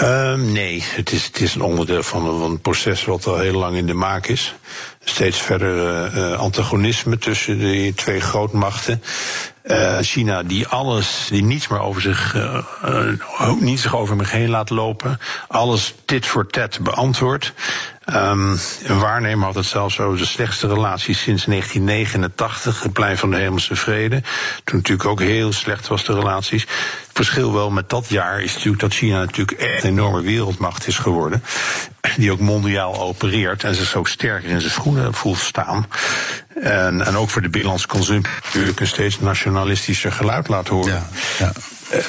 [0.02, 3.76] Um, nee, het is, het is een onderdeel van een, proces wat al heel lang
[3.76, 4.54] in de maak is.
[5.04, 9.02] Steeds verder uh, antagonisme tussen die twee grootmachten.
[9.64, 14.50] Uh, China die alles, die niets meer over zich, uh, niet zich over zich heen
[14.50, 15.18] laat lopen.
[15.48, 17.52] Alles tit voor tat beantwoordt.
[18.12, 23.30] Um, een waarnemer had het zelfs over de slechtste relatie sinds 1989, het plein van
[23.30, 24.22] de Hemelse Vrede.
[24.64, 26.62] Toen natuurlijk ook heel slecht was de relaties.
[26.62, 30.86] Het verschil wel met dat jaar is natuurlijk dat China natuurlijk echt een enorme wereldmacht
[30.86, 31.42] is geworden.
[32.16, 35.86] Die ook mondiaal opereert en zich ook sterker in zijn schoenen voelt staan.
[36.60, 40.92] En, en ook voor de binnenlandse consumptie natuurlijk een steeds nationalistischer geluid laat horen.
[40.92, 41.06] Ja,
[41.38, 41.52] ja.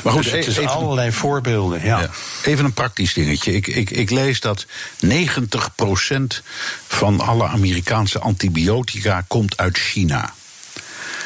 [0.03, 1.83] Maar goed, dus het is even, allerlei voorbeelden.
[1.83, 1.99] Ja.
[1.99, 2.09] ja.
[2.43, 3.53] Even een praktisch dingetje.
[3.53, 4.65] Ik, ik, ik lees dat
[5.05, 5.09] 90%
[6.87, 10.33] van alle Amerikaanse antibiotica komt uit China.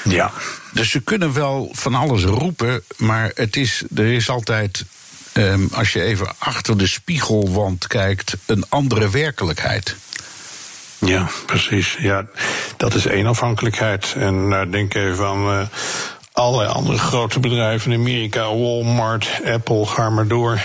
[0.04, 0.32] Ja.
[0.74, 4.86] Dus ze kunnen wel van alles roepen, maar het is, er is altijd,
[5.34, 9.96] um, als je even achter de spiegelwand kijkt, een andere werkelijkheid.
[11.00, 11.96] Ja, precies.
[12.00, 12.26] Ja,
[12.78, 14.14] dat is één afhankelijkheid.
[14.18, 15.66] En nou, denk even aan uh,
[16.40, 20.60] allerlei andere grote bedrijven in Amerika, Walmart, Apple, ga maar door,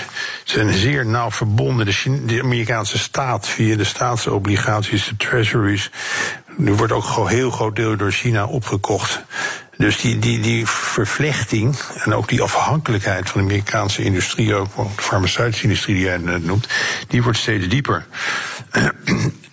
[0.45, 1.87] zijn zeer nauw verbonden.
[2.27, 5.91] De, Amerikaanse staat via de staatsobligaties, de treasuries.
[6.57, 9.23] Nu wordt ook een heel groot deel door China opgekocht.
[9.77, 15.03] Dus die, die, die vervlechting en ook die afhankelijkheid van de Amerikaanse industrie, ook de
[15.03, 16.69] farmaceutische industrie die jij net noemt,
[17.09, 18.07] die wordt steeds dieper.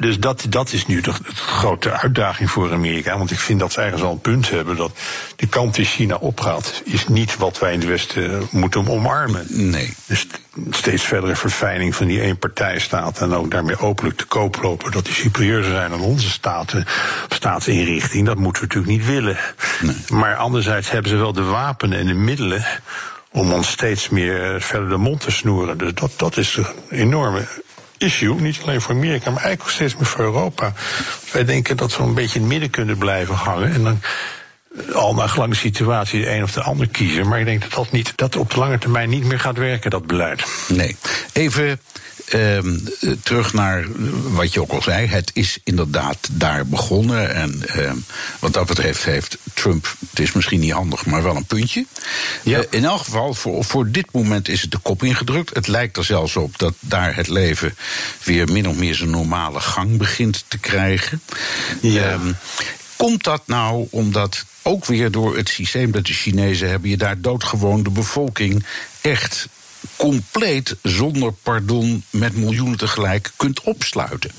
[0.02, 3.18] Dus dat, dat is nu de, de grote uitdaging voor Amerika.
[3.18, 4.92] Want ik vind dat ze eigenlijk al een punt hebben dat
[5.36, 9.46] de kant die China opgaat, is niet wat wij in het Westen moeten omarmen.
[9.50, 9.94] Nee.
[10.06, 10.28] Dus
[10.70, 15.14] steeds verdere verfijning van die eenpartijstaat en ook daarmee openlijk te koop lopen dat die
[15.14, 16.86] superieur zijn aan onze staten,
[17.30, 19.38] staatsinrichting, dat moeten we natuurlijk niet willen.
[19.82, 19.96] Nee.
[20.08, 22.66] Maar anderzijds hebben ze wel de wapenen en de middelen
[23.32, 25.78] om ons steeds meer verder de mond te snoeren.
[25.78, 27.48] Dus dat, dat is een enorme
[28.02, 30.74] issue, niet alleen voor Amerika, maar eigenlijk ook steeds meer voor Europa.
[31.32, 33.74] Wij denken dat we een beetje in het midden kunnen blijven hangen.
[33.74, 34.02] En dan
[34.88, 37.28] eh, al naar gelang de situatie de een of de ander kiezen.
[37.28, 39.90] Maar ik denk dat dat, niet, dat op de lange termijn niet meer gaat werken,
[39.90, 40.46] dat beleid.
[40.68, 40.98] Nee.
[41.34, 41.80] Even
[42.32, 42.78] Ehm,
[43.24, 43.86] terug naar
[44.24, 45.08] wat je ook al zei.
[45.08, 47.34] Het is inderdaad daar begonnen.
[47.36, 47.96] En ehm,
[48.40, 51.86] wat dat betreft heeft Trump, het is misschien niet handig, maar wel een puntje.
[52.44, 52.60] Ja.
[52.60, 55.56] Eh, in elk geval, voor, voor dit moment is het de kop ingedrukt.
[55.56, 57.76] Het lijkt er zelfs op dat daar het leven
[58.24, 61.22] weer min of meer zijn normale gang begint te krijgen.
[61.82, 62.12] Ja.
[62.12, 62.32] Ehm,
[62.96, 67.22] komt dat nou omdat ook weer door het systeem dat de Chinezen hebben, je daar
[67.22, 68.66] doodgewoon de bevolking
[69.02, 69.48] echt
[70.02, 74.32] compleet zonder pardon met miljoenen tegelijk kunt opsluiten?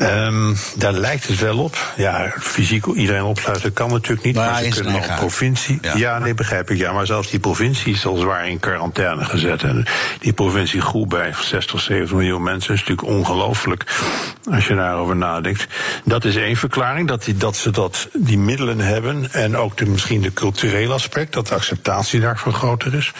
[0.00, 1.92] Um, daar lijkt het wel op.
[1.96, 4.34] Ja, fysiek iedereen opsluiten kan natuurlijk niet.
[4.34, 5.78] Nou, maar ze kunnen nog een provincie.
[5.96, 6.18] Ja.
[6.18, 6.76] nee, begrijp ik.
[6.76, 9.62] Ja, maar zelfs die provincie is al zwaar in quarantaine gezet.
[9.62, 9.86] En
[10.20, 12.74] die provincie groei bij 60, 70 miljoen mensen.
[12.74, 13.84] is natuurlijk ongelooflijk
[14.50, 15.66] als je daarover nadenkt.
[16.04, 19.32] Dat is één verklaring, dat, die, dat ze dat, die middelen hebben.
[19.32, 23.12] En ook de, misschien de culturele aspect, dat de acceptatie daarvan groter is.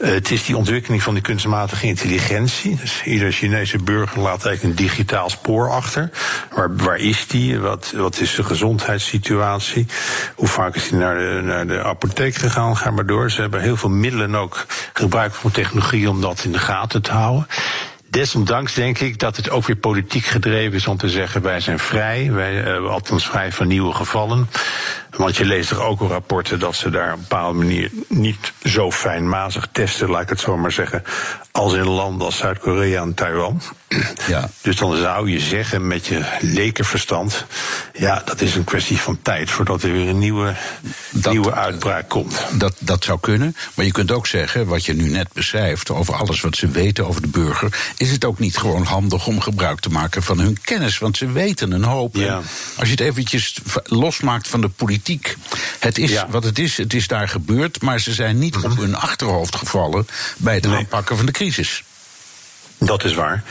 [0.00, 2.76] Uh, het is die ontwikkeling van die kunstmatige intelligentie.
[2.80, 6.05] Dus ieder Chinese burger laat eigenlijk een digitaal spoor achter.
[6.50, 7.60] Waar, waar is die?
[7.60, 9.86] Wat, wat is de gezondheidssituatie?
[10.34, 12.76] Hoe vaak is hij naar de, naar de apotheek gegaan?
[12.76, 13.30] Ga maar door.
[13.30, 17.12] Ze hebben heel veel middelen ook gebruikt van technologie om dat in de gaten te
[17.12, 17.46] houden.
[18.10, 21.78] Desondanks denk ik dat het ook weer politiek gedreven is om te zeggen: wij zijn
[21.78, 24.48] vrij, wij uh, althans vrij van nieuwe gevallen.
[25.10, 28.52] Want je leest er ook al rapporten dat ze daar op een bepaalde manier niet
[28.64, 31.02] zo fijnmazig testen, laat ik het zo maar zeggen,
[31.52, 33.60] als in landen als Zuid-Korea en Taiwan.
[34.26, 34.48] Ja.
[34.60, 37.46] Dus dan zou je zeggen met je lekenverstand,
[37.92, 40.54] ja, dat is een kwestie van tijd voordat er weer een nieuwe,
[41.10, 42.44] Dat- nieuwe uitbraak komt.
[42.52, 43.56] Dat, dat zou kunnen.
[43.74, 47.06] Maar je kunt ook zeggen, wat je nu net beschrijft, over alles wat ze weten
[47.06, 50.60] over de burger, is het ook niet gewoon handig om gebruik te maken van hun
[50.64, 50.98] kennis.
[50.98, 52.16] Want ze weten een hoop.
[52.16, 52.40] Ja.
[52.76, 55.36] Als je het eventjes losmaakt van de politiek.
[55.78, 56.26] Het is Ja.
[56.30, 60.06] Wat het is, het is daar gebeurd, maar ze zijn niet op hun achterhoofd gevallen
[60.36, 60.76] bij het Nee.
[60.76, 61.84] aanpakken van de crisis.
[62.78, 63.42] Dat is waar.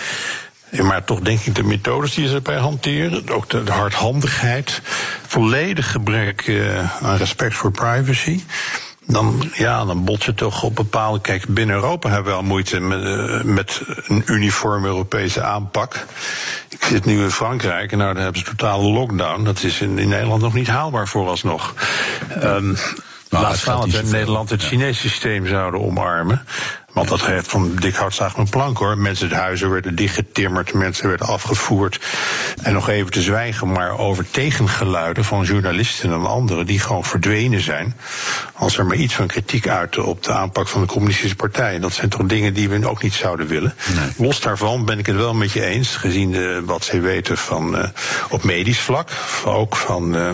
[0.82, 4.82] Maar toch denk ik de methodes die ze erbij hanteren, ook de, de hardhandigheid,
[5.28, 8.44] volledig gebrek eh, aan respect voor privacy.
[9.08, 11.22] Dan, ja, dan botst het toch op bepaalde.
[11.22, 16.06] Kijk, binnen Europa hebben we al moeite met, eh, met een uniforme Europese aanpak.
[16.70, 19.44] Ik zit nu in Frankrijk en nou, daar hebben ze totale lockdown.
[19.44, 21.74] Dat is in, in Nederland nog niet haalbaar vooralsnog.
[23.30, 24.64] Nou, laat staan dat we in Nederland het.
[24.64, 26.46] Chinese systeem zouden omarmen.
[26.96, 28.98] Want dat heeft van dik zaag mijn plank hoor.
[28.98, 32.00] Mensen, huizen werden dichtgetimmerd, mensen werden afgevoerd.
[32.62, 37.62] En nog even te zwijgen, maar over tegengeluiden van journalisten en anderen die gewoon verdwenen
[37.62, 37.96] zijn.
[38.54, 41.80] Als er maar iets van kritiek uiten op de aanpak van de communistische partij.
[41.80, 43.76] Dat zijn toch dingen die we ook niet zouden willen.
[44.18, 47.78] Los daarvan ben ik het wel met je eens, gezien de, wat zij weten van
[47.78, 47.90] eh,
[48.30, 49.10] op medisch vlak.
[49.46, 50.30] Ook van eh,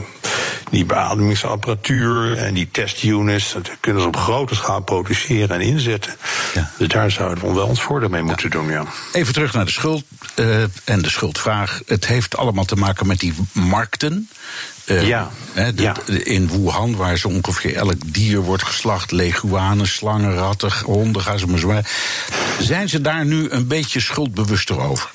[0.69, 3.53] die beademingsapparatuur en die testunits.
[3.53, 6.13] Dat kunnen ze op grote schaal produceren en inzetten.
[6.53, 6.71] Ja.
[6.77, 8.83] Dus daar zouden we wel ons voordeel mee moeten doen, ja.
[9.13, 10.03] Even terug naar de schuld
[10.35, 11.81] eh, en de schuldvraag.
[11.85, 14.29] Het heeft allemaal te maken met die markten.
[14.85, 15.07] Eh,
[15.83, 21.21] Ja, de- In Wuhan, waar zo ongeveer elk dier wordt geslacht: leguanen, slangen, ratten, honden,
[21.21, 21.89] ga ze maar zwaar.
[22.59, 25.09] Zijn ze daar nu een beetje schuldbewuster over?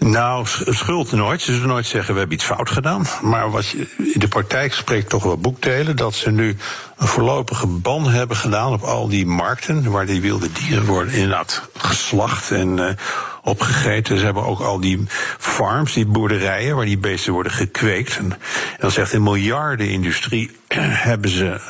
[0.00, 1.42] Nou, schuld nooit.
[1.42, 3.06] Ze zullen nooit zeggen we hebben iets fout gedaan.
[3.22, 6.56] Maar wat je, in de praktijk spreekt toch wel boekdelen dat ze nu
[6.96, 11.68] een voorlopige ban hebben gedaan op al die markten waar die wilde dieren worden inderdaad
[11.76, 12.94] geslacht en eh,
[13.42, 14.18] opgegeten.
[14.18, 15.04] Ze hebben ook al die
[15.38, 18.16] farms, die boerderijen waar die beesten worden gekweekt.
[18.16, 18.38] En,
[18.78, 21.60] dat is echt een miljardenindustrie hebben ze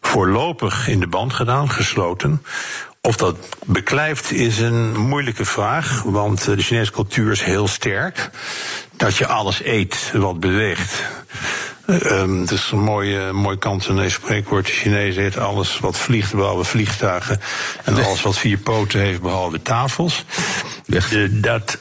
[0.00, 2.42] voorlopig in de band gedaan, gesloten.
[3.06, 8.30] Of dat beklijft is een moeilijke vraag, want eh, de Chinese cultuur is heel sterk.
[8.96, 11.02] Dat je alles eet wat beweegt.
[11.86, 14.66] Het is een mooi, eh, mooi Kantonees spreekwoord.
[14.66, 17.40] De Chinezen eten alles wat vliegt, behalve vliegtuigen.
[17.84, 20.24] En alles wat vier poten heeft, behalve tafels.
[20.86, 21.10] Dat,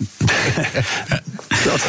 [1.63, 1.81] dat,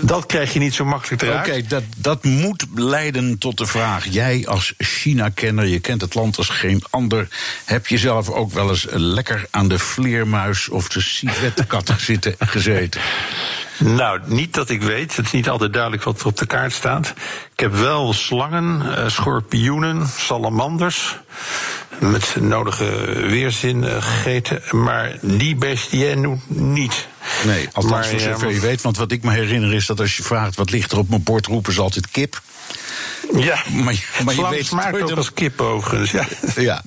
[0.00, 1.70] dat krijg je niet zo makkelijk Oké, eruit.
[1.70, 4.06] dat, dat moet leiden tot de vraag.
[4.10, 7.28] Jij als China-kenner, je kent het land als geen ander.
[7.64, 11.00] Heb je zelf ook wel eens lekker aan de vleermuis of de
[11.98, 13.00] zitten gezeten?
[13.78, 15.16] Nou, niet dat ik weet.
[15.16, 17.12] Het is niet altijd duidelijk wat er op de kaart staat.
[17.52, 21.16] Ik heb wel slangen, eh, schorpioenen, salamanders.
[21.98, 22.84] Met nodige
[23.26, 24.62] weerzin eh, gegeten.
[24.70, 27.06] Maar die bestien niet.
[27.44, 28.82] Nee, althans Maar, voor ja, zover je weet.
[28.82, 31.22] Want wat ik me herinner is dat als je vraagt wat ligt er op mijn
[31.22, 32.40] bord, roepen ze altijd kip.
[33.34, 36.10] Ja, Maar, maar je weet smaakt ook als kip overigens.
[36.10, 36.26] Ja.
[36.54, 36.82] Ja,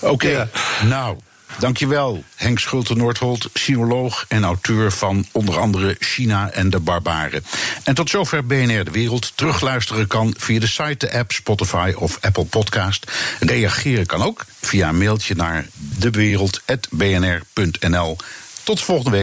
[0.00, 0.50] Oké,
[0.84, 1.16] nou.
[1.58, 7.44] Dankjewel, Henk Schulte-Noordholt, sinoloog en auteur van onder andere China en de Barbaren.
[7.84, 9.32] En tot zover BNR De Wereld.
[9.34, 13.10] Terugluisteren kan via de site, de app, Spotify of Apple Podcast.
[13.40, 18.16] Reageren kan ook via een mailtje naar dewereld.bnr.nl.
[18.62, 19.20] Tot volgende week.